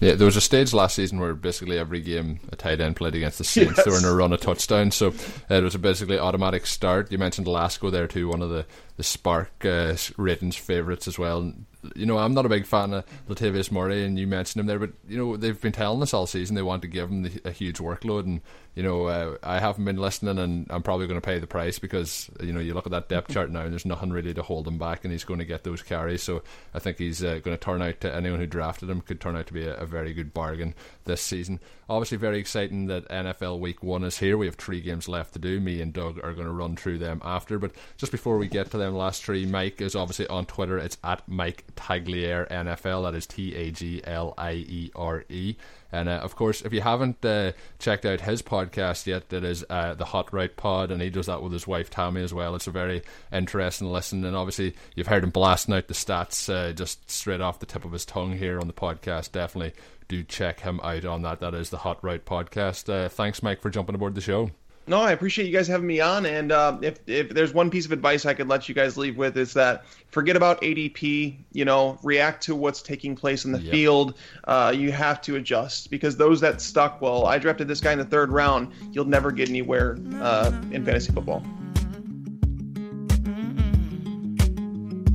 [0.00, 3.14] Yeah, there was a stage last season where basically every game a tight end played
[3.14, 3.84] against the Saints, yes.
[3.84, 4.94] they were in a run of touchdowns.
[4.94, 5.08] So
[5.50, 7.12] uh, it was a basically automatic start.
[7.12, 8.66] You mentioned Lasco there too, one of the
[8.96, 11.52] the SPARQ uh, ratings favourites as well
[11.94, 14.78] you know, I'm not a big fan of Latavius Murray, and you mentioned him there,
[14.78, 17.40] but you know, they've been telling us all season they want to give him the,
[17.44, 18.40] a huge workload, and
[18.76, 21.78] you know, uh, I haven't been listening, and I'm probably going to pay the price
[21.78, 24.42] because you know, you look at that depth chart now, and there's nothing really to
[24.42, 26.22] hold him back, and he's going to get those carries.
[26.22, 26.42] So
[26.74, 29.34] I think he's uh, going to turn out to anyone who drafted him could turn
[29.34, 30.74] out to be a, a very good bargain
[31.06, 31.58] this season.
[31.88, 34.36] Obviously, very exciting that NFL Week One is here.
[34.36, 35.58] We have three games left to do.
[35.58, 38.70] Me and Doug are going to run through them after, but just before we get
[38.72, 39.46] to them last three.
[39.46, 40.76] Mike is obviously on Twitter.
[40.76, 43.04] It's at Mike Tagliere NFL.
[43.04, 45.56] That is T A G L I E R E.
[45.92, 49.64] And uh, of course, if you haven't uh, checked out his podcast yet, that is
[49.70, 52.54] uh, the Hot Right Pod, and he does that with his wife Tammy as well.
[52.54, 56.72] It's a very interesting listen, and obviously you've heard him blasting out the stats uh,
[56.72, 59.32] just straight off the tip of his tongue here on the podcast.
[59.32, 59.74] Definitely
[60.08, 61.40] do check him out on that.
[61.40, 62.92] That is the Hot Right Podcast.
[62.92, 64.50] Uh, thanks, Mike, for jumping aboard the show.
[64.88, 66.26] No, I appreciate you guys having me on.
[66.26, 69.16] And uh, if if there's one piece of advice I could let you guys leave
[69.16, 71.36] with, is that forget about ADP.
[71.52, 73.72] You know, react to what's taking place in the yep.
[73.72, 74.14] field.
[74.44, 77.02] Uh, you have to adjust because those that stuck.
[77.02, 78.72] Well, I drafted this guy in the third round.
[78.92, 81.44] You'll never get anywhere uh, in fantasy football.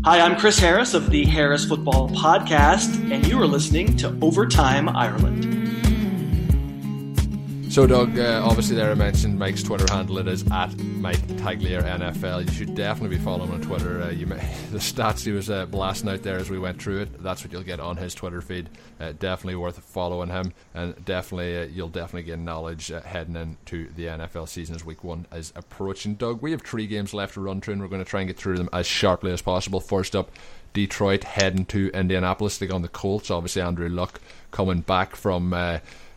[0.03, 4.89] Hi, I'm Chris Harris of the Harris Football Podcast, and you are listening to Overtime
[4.89, 5.90] Ireland.
[7.71, 10.17] So, Doug, uh, obviously, there I mentioned Mike's Twitter handle.
[10.17, 12.45] It is at Mike Tagliere NFL.
[12.45, 14.01] You should definitely be following on Twitter.
[14.01, 14.35] Uh, you may,
[14.71, 17.23] the stats he was uh, blasting out there as we went through it.
[17.23, 18.67] That's what you'll get on his Twitter feed.
[18.99, 23.89] Uh, definitely worth following him, and definitely uh, you'll definitely get knowledge uh, heading into
[23.93, 26.15] the NFL season as Week One is approaching.
[26.15, 28.27] Doug, we have three games left to run through, and we're going to try and
[28.27, 29.79] get through them as sharply as possible.
[29.79, 30.29] First up.
[30.73, 33.29] Detroit heading to Indianapolis to go on the Colts.
[33.29, 35.53] Obviously, Andrew Luck coming back from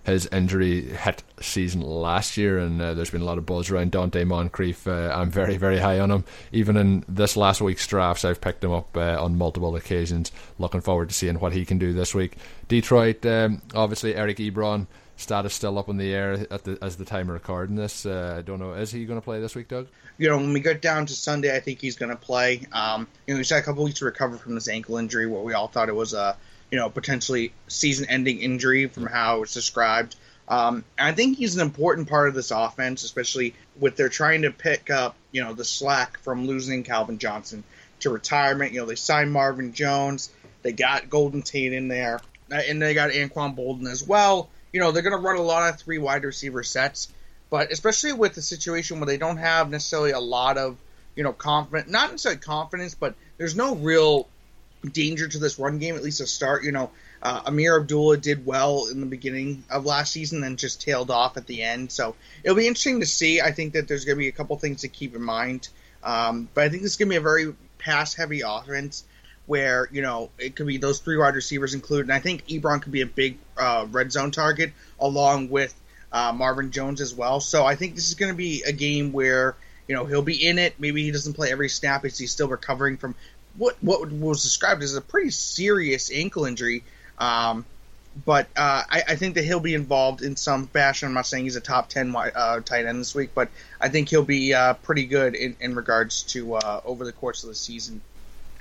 [0.05, 3.93] his injury hit season last year, and uh, there's been a lot of buzz around
[3.93, 4.87] Donte Moncrief.
[4.87, 6.25] Uh, I'm very, very high on him.
[6.53, 10.31] Even in this last week's drafts, I've picked him up uh, on multiple occasions.
[10.59, 12.37] Looking forward to seeing what he can do this week.
[12.69, 14.87] Detroit, um, obviously, Eric Ebron
[15.17, 18.05] status still up in the air the, as the time of recording this.
[18.05, 18.75] Uh, I don't know.
[18.75, 19.89] Is he going to play this week, Doug?
[20.19, 22.63] You know, when we get down to Sunday, I think he's going to play.
[22.73, 25.45] Um, you know, he's had a couple weeks to recover from this ankle injury, what
[25.45, 26.37] we all thought it was a
[26.71, 30.17] you know, potentially season-ending injury from how it's described.
[30.47, 34.51] Um, I think he's an important part of this offense, especially with they're trying to
[34.51, 37.65] pick up, you know, the slack from losing Calvin Johnson
[38.01, 38.73] to retirement.
[38.73, 40.31] You know, they signed Marvin Jones,
[40.63, 44.51] they got Golden Tate in there, and they got Anquan Boldin as well.
[44.73, 47.13] You know, they're going to run a lot of three wide receiver sets,
[47.49, 50.77] but especially with the situation where they don't have necessarily a lot of,
[51.17, 54.29] you know, confidence, not necessarily confidence, but there's no real
[54.93, 56.65] danger to this run game, at least a start.
[56.65, 56.91] You know,
[57.23, 61.37] uh, Ameer Abdullah did well in the beginning of last season, then just tailed off
[61.37, 61.91] at the end.
[61.91, 63.41] So it'll be interesting to see.
[63.41, 65.69] I think that there's going to be a couple things to keep in mind.
[66.03, 69.05] Um, but I think this is going to be a very pass heavy offense
[69.47, 72.07] where, you know, it could be those three wide receivers included.
[72.07, 75.75] And I think Ebron could be a big uh, red zone target along with
[76.13, 77.41] uh, Marvin Jones as well.
[77.41, 79.57] So I think this is going to be a game where
[79.89, 80.75] you know he'll be in it.
[80.79, 83.15] Maybe he doesn't play every snap as he's still recovering from
[83.57, 86.85] what what was described as a pretty serious ankle injury.
[87.19, 87.65] Um,
[88.25, 91.09] but uh, I, I, think that he'll be involved in some fashion.
[91.09, 93.49] I'm not saying he's a top ten uh, tight end this week, but
[93.81, 97.43] I think he'll be uh, pretty good in, in regards to uh, over the course
[97.43, 98.01] of the season.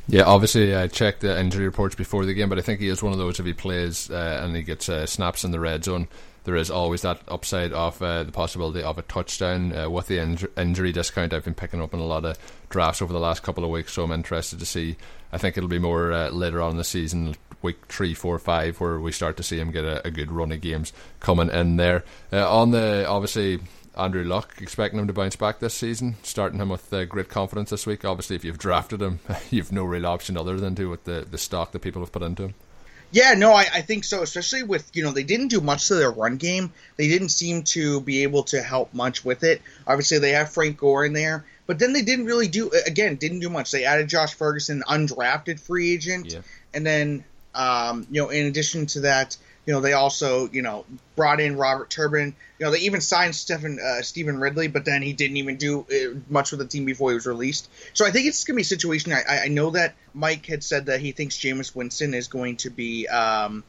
[0.07, 3.01] Yeah, obviously I checked the injury reports before the game, but I think he is
[3.01, 5.83] one of those if he plays uh, and he gets uh, snaps in the red
[5.83, 6.07] zone
[6.43, 10.17] there is always that upside of uh, the possibility of a touchdown uh, with the
[10.17, 11.33] inj- injury discount.
[11.33, 12.37] I've been picking up in a lot of
[12.69, 14.97] drafts over the last couple of weeks, so I'm interested to see.
[15.31, 18.79] I think it'll be more uh, later on in the season, week three, four, five,
[18.79, 21.77] where we start to see him get a, a good run of games coming in
[21.77, 22.03] there.
[22.31, 23.59] Uh, on the obviously.
[23.95, 27.69] Andrew Luck, expecting him to bounce back this season, starting him with uh, great confidence
[27.69, 28.03] this week.
[28.03, 29.19] Obviously, if you've drafted him,
[29.51, 32.23] you've no real option other than to with the, the stock that people have put
[32.23, 32.55] into him.
[33.13, 34.23] Yeah, no, I, I think so.
[34.23, 36.73] Especially with you know they didn't do much to their run game.
[36.97, 39.61] They didn't seem to be able to help much with it.
[39.85, 43.39] Obviously, they have Frank Gore in there, but then they didn't really do again didn't
[43.39, 43.71] do much.
[43.71, 46.41] They added Josh Ferguson, undrafted free agent, yeah.
[46.73, 50.85] and then um, you know in addition to that, you know, they also, you know,
[51.15, 52.35] brought in Robert Turbin.
[52.59, 55.81] You know, they even signed Stephen uh, Stevan Ridley, but then he didn't even do
[55.81, 57.69] uh, much with the team before he was released.
[57.93, 59.13] So I think it's going to be a situation.
[59.13, 62.69] I, I know that Mike had said that he thinks Jameis Winston is going to
[62.69, 63.63] be, um,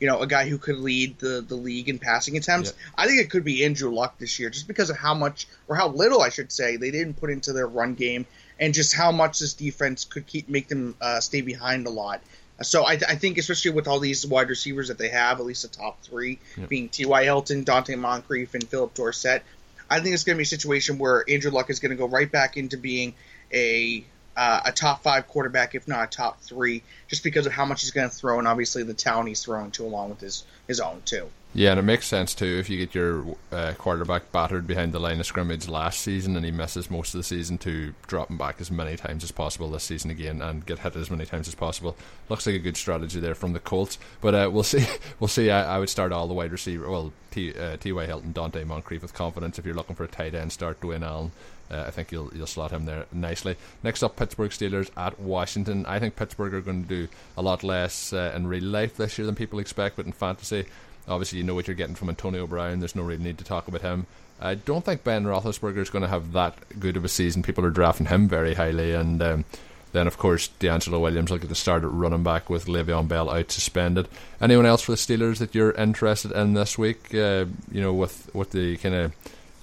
[0.00, 2.74] you know, a guy who could lead the, the league in passing attempts.
[2.98, 5.76] I think it could be Andrew Luck this year, just because of how much, or
[5.76, 8.26] how little, I should say, they didn't put into their run game,
[8.58, 12.20] and just how much this defense could keep make them uh, stay behind a lot.
[12.62, 15.62] So I, I, think, especially with all these wide receivers that they have, at least
[15.62, 16.68] the top three yep.
[16.68, 17.24] being T.Y.
[17.24, 19.42] Hilton, Donte Moncrief, and Phillip Dorsett,
[19.90, 22.08] I think it's going to be a situation where Andrew Luck is going to go
[22.08, 23.14] right back into being
[23.52, 24.04] a
[24.36, 27.80] uh, a top five quarterback, if not a top three, just because of how much
[27.80, 30.80] he's going to throw and obviously the talent he's throwing to along with his his
[30.80, 31.28] own too.
[31.56, 34.98] Yeah, and it makes sense too if you get your uh, quarterback battered behind the
[34.98, 38.36] line of scrimmage last season and he misses most of the season to drop him
[38.36, 41.48] back as many times as possible this season again and get hit as many times
[41.48, 41.96] as possible.
[42.28, 44.84] Looks like a good strategy there from the Colts, but uh, we'll see.
[45.18, 45.50] We'll see.
[45.50, 46.90] I, I, would start all the wide receiver.
[46.90, 47.58] Well, T.
[47.58, 47.90] Uh, T.
[47.90, 48.04] Y.
[48.04, 49.58] Hilton, Donte Moncrief with confidence.
[49.58, 51.32] If you're looking for a tight end, start Dwayne Allen.
[51.70, 53.56] Uh, I think you'll you'll slot him there nicely.
[53.82, 55.86] Next up, Pittsburgh Steelers at Washington.
[55.86, 59.16] I think Pittsburgh are going to do a lot less uh, in real life this
[59.16, 60.66] year than people expect, but in fantasy
[61.08, 62.80] Obviously, you know what you're getting from Antonio Brown.
[62.80, 64.06] There's no real need to talk about him.
[64.40, 67.42] I don't think Ben Roethlisberger is going to have that good of a season.
[67.42, 69.44] People are drafting him very highly, and um,
[69.92, 73.30] then of course DeAngelo Williams will get to start at running back with Le'Veon Bell
[73.30, 74.08] out suspended.
[74.40, 77.14] Anyone else for the Steelers that you're interested in this week?
[77.14, 79.12] Uh, you know, with with the kind of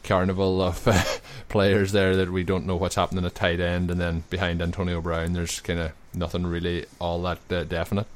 [0.04, 1.04] carnival of uh,
[1.50, 5.02] players there that we don't know what's happening at tight end, and then behind Antonio
[5.02, 8.08] Brown, there's kind of nothing really all that uh, definite.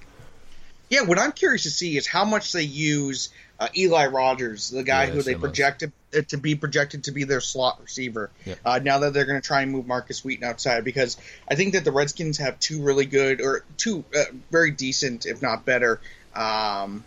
[0.89, 3.29] Yeah, what I'm curious to see is how much they use
[3.59, 7.23] uh, Eli Rogers, the guy yeah, who they projected uh, to be projected to be
[7.23, 8.29] their slot receiver.
[8.45, 8.55] Yeah.
[8.63, 11.17] Uh, now that they're going to try and move Markus Wheaton outside, because
[11.49, 15.41] I think that the Redskins have two really good or two uh, very decent, if
[15.41, 15.99] not better,
[16.35, 17.03] um,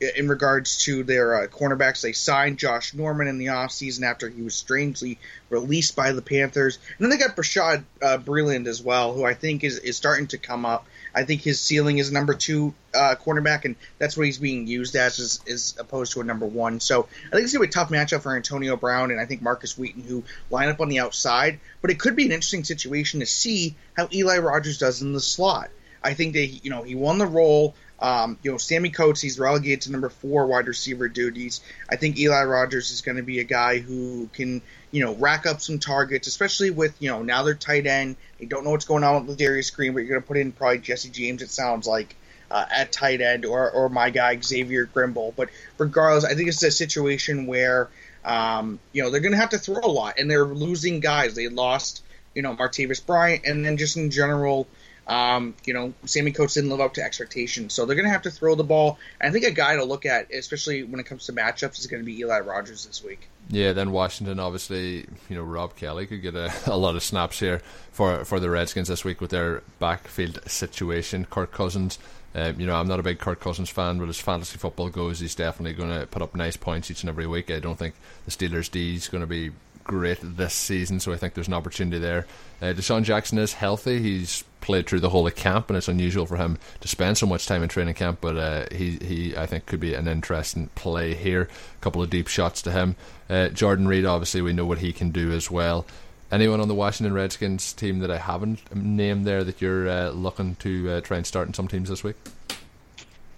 [0.00, 2.00] in regards to their uh, cornerbacks.
[2.00, 6.78] They signed Josh Norman in the offseason after he was strangely released by the Panthers.
[6.98, 10.26] And then they got Bashaud uh, Breeland as well, who I think is, is starting
[10.28, 10.86] to come up.
[11.14, 14.96] I think his ceiling is number two uh, cornerback, and that's what he's being used
[14.96, 16.80] as, as, as opposed to a number one.
[16.80, 19.26] So I think it's going to be a tough matchup for Antonio Brown and I
[19.26, 21.60] think Markus Wheaton, who line up on the outside.
[21.82, 25.20] But it could be an interesting situation to see how Eli Rogers does in the
[25.20, 25.70] slot.
[26.02, 27.74] I think that you know he won the role.
[28.00, 31.60] Um, you know, Sammy Coates, he's relegated to number four wide receiver duties.
[31.88, 35.44] I think Eli Rogers is going to be a guy who can, you know, rack
[35.44, 38.16] up some targets, especially with, you know, now they're tight end.
[38.38, 40.52] They don't know what's going on with Darius Green, but you're going to put in
[40.52, 42.16] probably Jesse James, it sounds like,
[42.50, 45.34] uh, at tight end, or, or my guy, Xavier Grimble.
[45.36, 47.90] But regardless, I think it's a situation where,
[48.24, 51.34] um, you know, they're going to have to throw a lot, and they're losing guys.
[51.34, 52.02] They lost,
[52.34, 54.66] you know, Martavis Bryant, and then just in general,
[55.10, 58.22] um, you know, Sammie Coates didn't live up to expectations, so they're going to have
[58.22, 58.96] to throw the ball.
[59.20, 61.88] And I think a guy to look at, especially when it comes to matchups, is
[61.88, 63.28] going to be Eli Rogers this week.
[63.48, 67.40] Yeah, then Washington, obviously, you know, Rob Kelley could get a, a lot of snaps
[67.40, 71.24] here for for the Redskins this week with their backfield situation.
[71.24, 71.98] Kirk Cousins,
[72.36, 75.18] um, you know, I'm not a big Kirk Cousins fan, but as fantasy football goes,
[75.18, 77.50] he's definitely going to put up nice points each and every week.
[77.50, 77.96] I don't think
[78.26, 79.50] the Steelers' D is going to be
[79.90, 82.24] great this season, so I think there's an opportunity there.
[82.62, 84.00] Uh, DeSean Jackson is healthy.
[84.00, 87.26] He's played through the whole of camp, and it's unusual for him to spend so
[87.26, 88.18] much time in training camp.
[88.20, 91.42] But uh, he, he, I think, could be an interesting play here.
[91.42, 92.94] A couple of deep shots to him.
[93.28, 95.86] Uh, Jordan Reed, obviously, we know what he can do as well.
[96.30, 100.54] Anyone on the Washington Redskins team that I haven't named there that you're uh, looking
[100.56, 102.14] to uh, try and start in some teams this week?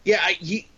[0.05, 0.68] Yeah, I, he,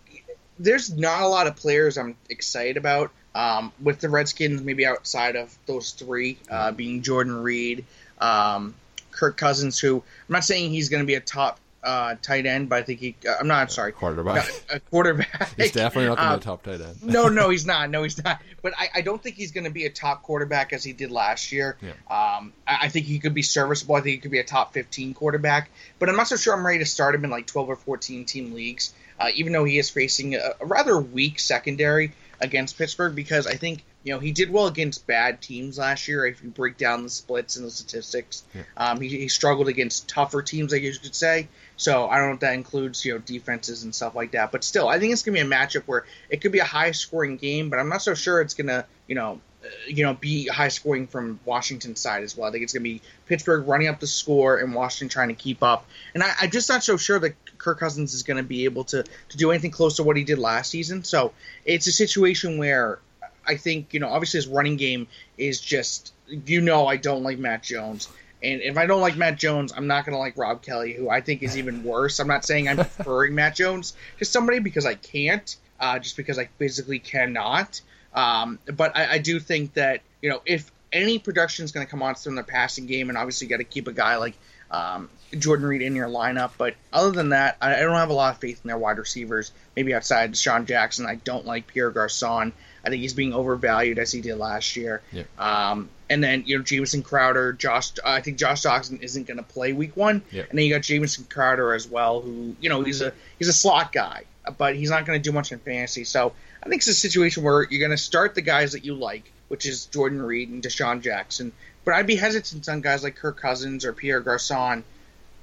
[0.57, 3.11] there's not a lot of players I'm excited about.
[3.35, 7.85] Um, with the Redskins, maybe outside of those three, uh, being Jordan Reed,
[8.21, 8.75] um,
[9.11, 12.69] Kirk Cousins, who I'm not saying he's going to be a top uh, tight end,
[12.69, 13.15] but I think he.
[13.29, 13.61] Uh, I'm not.
[13.61, 14.49] I'm sorry, quarterback.
[14.71, 15.55] a quarterback.
[15.57, 17.03] he's definitely not going to be a um, top tight end.
[17.03, 17.91] no, no, he's not.
[17.91, 18.41] No, he's not.
[18.63, 21.11] But I, I don't think he's going to be a top quarterback as he did
[21.11, 21.77] last year.
[21.83, 21.91] Yeah.
[22.11, 23.97] Um, I, I, think he could be serviceable.
[23.97, 25.71] I think he could be a top 15 quarterback.
[25.99, 28.25] But I'm not so sure I'm ready to start him in like 12 or 14
[28.25, 28.95] team leagues.
[29.21, 32.13] Uh, even though he is facing a, a rather weak secondary
[32.45, 36.27] against Pittsburgh because I think you know he did well against bad teams last year.
[36.27, 38.63] If you break down the splits and the statistics, yeah.
[38.77, 41.49] um, he, he, struggled against tougher teams, I guess you could say.
[41.77, 44.53] So I don't know if that includes you know defenses and stuff like that.
[44.53, 46.93] But still, I think it's gonna be a matchup where it could be a high
[46.93, 50.47] scoring game, but I'm not so sure it's gonna you know uh, you know be
[50.47, 52.49] high scoring from Washington's side as well.
[52.49, 55.63] I think it's gonna be Pittsburgh running up the score and Washington trying to keep
[55.63, 55.87] up.
[56.15, 58.85] And I, I'm just not so sure that Kirk Cousins is going to be able
[58.85, 61.05] to to do anything close to what he did last season.
[61.05, 61.33] So
[61.65, 62.99] it's a situation where
[63.47, 65.07] I think you know obviously his running game
[65.39, 68.09] is just you know I don't like Matt Jones.
[68.43, 71.09] And if I don't like Matt Jones, I'm not going to like Rob Kelley, who
[71.09, 72.21] I think is even worse.
[72.21, 76.39] I'm not saying I'm preferring Matt Jones to somebody because I can't, uh, just because
[76.39, 77.81] I physically cannot.
[78.13, 81.91] Um, but I, I, do think that you know if any production is going to
[81.91, 84.37] come on from the passing game, and obviously you got to keep a guy like
[84.71, 86.53] um, Jordan Reed in your lineup.
[86.59, 88.99] But other than that, I, I, don't have a lot of faith in their wide
[88.99, 89.53] receivers.
[89.77, 92.53] Maybe outside DeSean Jackson, I don't like Pierre Garcon.
[92.85, 95.03] I think he's being overvalued as he did last year.
[95.11, 95.25] Yeah.
[95.39, 97.93] Um, and then you know Jamison Crowder, Josh.
[98.05, 100.23] I think Josh Doctson isn't going to play Week One.
[100.31, 100.45] Yeah.
[100.49, 103.55] And then you got Jamison Crowder as well, who you know he's a he's a
[103.55, 104.25] slot guy,
[104.59, 106.05] but he's not going to do much in fantasy.
[106.05, 106.33] So
[106.63, 109.33] I think it's a situation where you're going to start the guys that you like,
[109.49, 111.53] which is Jordan Reed and DeSean Jackson.
[111.85, 114.85] But I'd be hesitant on guys like Kirk Cousins or Pierre Garcon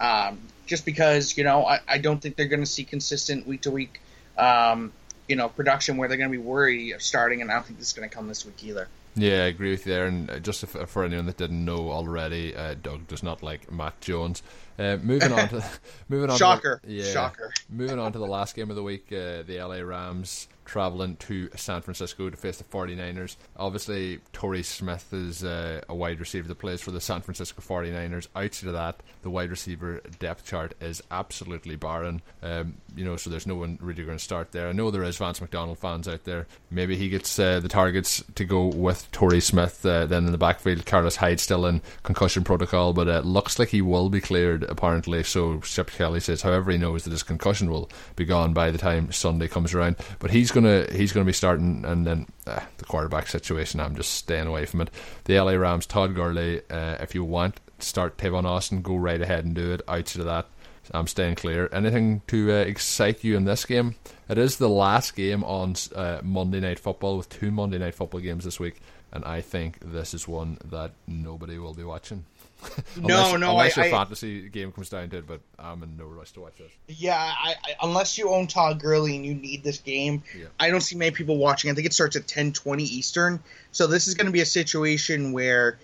[0.02, 3.62] um, just because you know I, I, don't think they're going to see consistent week
[3.62, 4.02] to week,
[4.38, 4.92] um,
[5.28, 7.80] you know production where they're going to be worried of starting, and I don't think
[7.80, 8.88] this is going to come this week either.
[9.16, 10.06] Yeah, I agree with you there.
[10.08, 14.00] And uh, just for anyone that didn't know already, uh, Doug does not like Matt
[14.00, 14.42] Jones.
[14.80, 15.64] Uh, moving on to
[16.10, 16.38] moving on.
[16.38, 16.80] Shocker!
[16.82, 17.54] To the, yeah, Shocker!
[17.70, 21.50] moving on to the last game of the week, uh, the LA Rams traveling to
[21.56, 23.36] San Francisco to face the 49ers.
[23.58, 28.28] Obviously, Torrey Smith is uh, a wide receiver that plays for the San Francisco 49ers.
[28.36, 32.22] Outside of that, the wide receiver depth chart is absolutely barren.
[32.42, 34.68] Um, you know, so there's no one really going to start there.
[34.70, 36.48] I know there is Vance McDonald fans out there.
[36.70, 39.86] Maybe he gets uh, the targets to go with Torrey Smith.
[39.86, 43.70] Uh, then in the backfield, Carlos Hyde still in concussion protocol, but it looks like
[43.70, 45.24] he will be cleared apparently.
[45.24, 48.78] So Chip Kelly says, however, he knows that his concussion will be gone by the
[48.78, 49.98] time Sunday comes around.
[50.20, 53.80] But he's going gonna he's gonna be starting, and then uh, the quarterback situation.
[53.80, 54.90] I'm just staying away from it.
[55.26, 56.62] The LA Rams, Todd Gurley.
[56.70, 59.82] Uh, if you want to start Tavon Austin, go right ahead and do it.
[59.88, 60.48] Outside of that,
[60.92, 61.70] I'm staying clear.
[61.72, 63.96] Anything to uh, excite you in this game?
[64.30, 68.22] It is the last game on uh, Monday Night Football with two Monday Night Football
[68.22, 68.80] games this week,
[69.12, 72.26] and I think this is one that nobody will be watching.
[72.96, 75.82] unless, no, no, unless I, your I, fantasy game comes down to it, but I'm
[75.84, 76.72] in no rush to watch this.
[76.88, 80.46] Yeah, I, I, unless you own Todd Gurley and you need this game, Yeah.
[80.60, 81.72] I don't see many people watching.
[81.72, 83.42] I think it starts at ten twenty Eastern,
[83.72, 85.80] so this is going to be a situation where,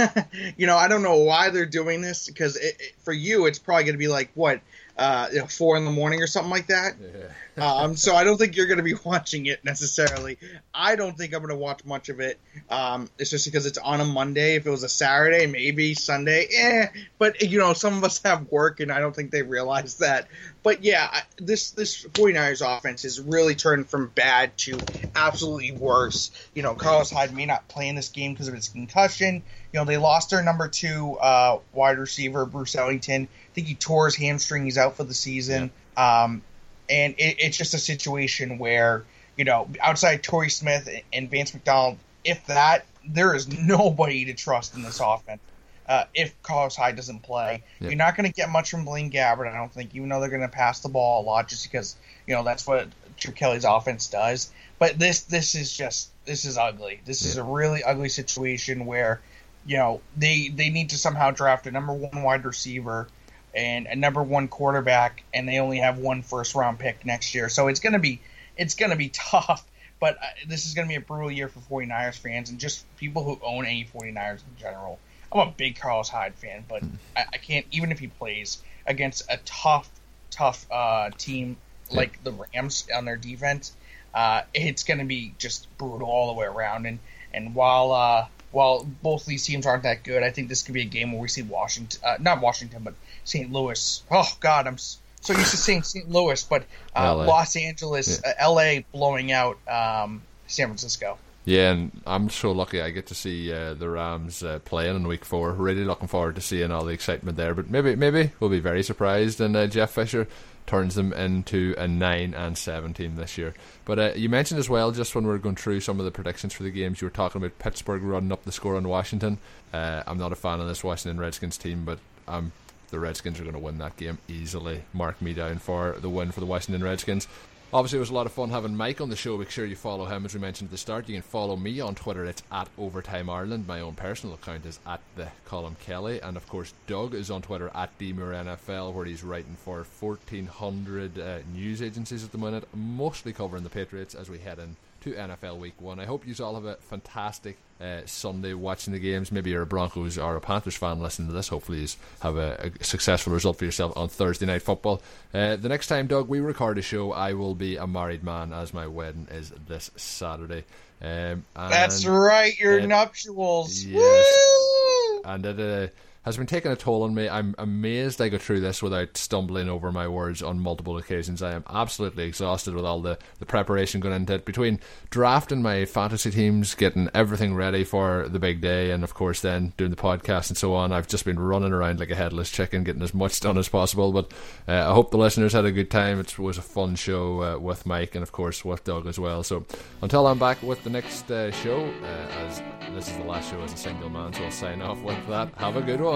[0.56, 3.58] you know, I don't know why they're doing this because it, it, for you, it's
[3.58, 4.60] probably going to be like what,
[4.96, 6.94] uh, you know, four in the morning or something like that.
[7.00, 7.28] Yeah.
[7.58, 10.36] Um, so I don't think you're going to be watching it necessarily.
[10.74, 12.38] I don't think I'm going to watch much of it,
[12.68, 14.56] um, it's just because it's on a Monday.
[14.56, 16.88] If it was a Saturday, maybe Sunday, eh.
[17.18, 20.28] But you know, some of us have work, and I don't think they realize that.
[20.62, 24.78] But yeah, I- this this 49ers offense has really turned from bad to
[25.14, 26.30] absolutely worse.
[26.54, 29.42] You know, Carlos Hyde may not play in this game because of his concussion.
[29.76, 33.24] You know, they lost their number two uh, wide receiver, Bruce Ellington.
[33.30, 34.64] I think he tore his hamstring.
[34.64, 35.70] He's out for the season.
[35.98, 36.40] Um,
[36.88, 39.04] and it, it's just a situation where
[39.36, 44.74] you know outside Torrey Smith and Vance McDonald, if that, there is nobody to trust
[44.74, 45.42] in this offense.
[45.86, 47.88] Uh, if Carlos Hyde doesn't play, Yeah.
[47.88, 49.46] you're not going to get much from Blaine Gabbert.
[49.46, 51.96] I don't think, even though they're going to pass the ball a lot, just because
[52.26, 54.50] you know that's what Chip Kelly's offense does.
[54.78, 57.02] But this this is just this is ugly.
[57.04, 59.20] This is a really ugly situation where
[59.66, 63.08] you know they they need to somehow draft a number one wide receiver
[63.54, 67.48] and a number one quarterback, and they only have one first round pick next year.
[67.48, 68.20] So it's gonna be
[68.56, 69.66] it's gonna be tough.
[69.98, 73.24] But uh, this is gonna be a brutal year for 49ers fans and just people
[73.24, 74.98] who own any 49ers in general.
[75.32, 76.82] I'm a big Carlos Hyde fan, but
[77.16, 79.90] I, I can't even if he plays against a tough,
[80.30, 81.56] tough uh, team
[81.90, 83.72] like the Rams on their defense.
[84.14, 86.86] Uh, it's going to be just brutal all the way around.
[86.86, 86.98] And
[87.34, 90.72] and while uh, while both of these teams aren't that good, I think this could
[90.72, 93.52] be a game where we see Washington, uh, not Washington, but St.
[93.52, 94.02] Louis.
[94.10, 96.08] Oh God, I'm so used to seeing St.
[96.08, 96.64] Louis, but
[96.96, 97.14] uh.
[97.16, 98.86] Los Angeles, uh, L.A.
[98.92, 101.18] blowing out um, San Francisco.
[101.44, 105.06] Yeah, and I'm so lucky I get to see uh, the Rams uh, playing in
[105.06, 105.52] Week Four.
[105.52, 107.54] Really looking forward to seeing all the excitement there.
[107.54, 110.28] But maybe, maybe we'll be very surprised, and uh, Jeff Fisher
[110.66, 113.54] turns them into a nine and seven team this year.
[113.84, 116.10] But uh, you mentioned as well, just when we were going through some of the
[116.10, 119.38] predictions for the games, you were talking about Pittsburgh running up the score on Washington.
[119.72, 121.98] Uh, I'm not a fan of this Washington Redskins team, but
[122.28, 122.52] um,
[122.90, 124.82] the Redskins are going to win that game easily.
[124.92, 127.28] Mark me down for the win for the Washington Redskins.
[127.72, 129.36] Obviously, it was a lot of fun having Mike on the show.
[129.36, 131.08] Make sure you follow him, as we mentioned at the start.
[131.08, 132.24] You can follow me on Twitter.
[132.24, 133.66] It's at Overtime Ireland.
[133.66, 137.42] My own personal account is at the Column Kelly, and of course, Doug is on
[137.42, 142.68] Twitter at Demure NFL, where he's writing for 1,400 uh, news agencies at the minute,
[142.72, 146.00] mostly covering the Patriots as we head in to NFL Week One.
[146.00, 149.30] I hope you all have a fantastic uh, Sunday watching the games.
[149.30, 151.46] Maybe you're a Broncos or a Panthers fan listening to this.
[151.46, 151.88] Hopefully, you
[152.22, 155.00] have a, a successful result for yourself on Thursday night football.
[155.32, 158.52] Uh, the next time, Doug, we record a show, I will be a married man
[158.52, 160.64] as my wedding is this Saturday.
[161.00, 163.84] Um, That's right, your uh, nuptials.
[163.84, 164.00] yes.
[164.02, 165.22] Woo!
[165.24, 165.92] and it uh,
[166.26, 167.28] has been taking a toll on me.
[167.28, 171.40] I'm amazed I got through this without stumbling over my words on multiple occasions.
[171.40, 174.44] I am absolutely exhausted with all the, the preparation going into it.
[174.44, 179.40] Between drafting my fantasy teams, getting everything ready for the big day, and of course
[179.40, 182.50] then doing the podcast and so on, I've just been running around like a headless
[182.50, 184.10] chicken, getting as much done as possible.
[184.10, 184.32] But
[184.66, 186.18] uh, I hope the listeners had a good time.
[186.18, 189.44] It was a fun show uh, with Mike and of course with Doug as well.
[189.44, 189.64] So
[190.02, 192.60] until I'm back with the next uh, show, uh, as
[192.94, 195.54] this is the last show as a single man, so I'll sign off with that.
[195.58, 196.15] Have a good one.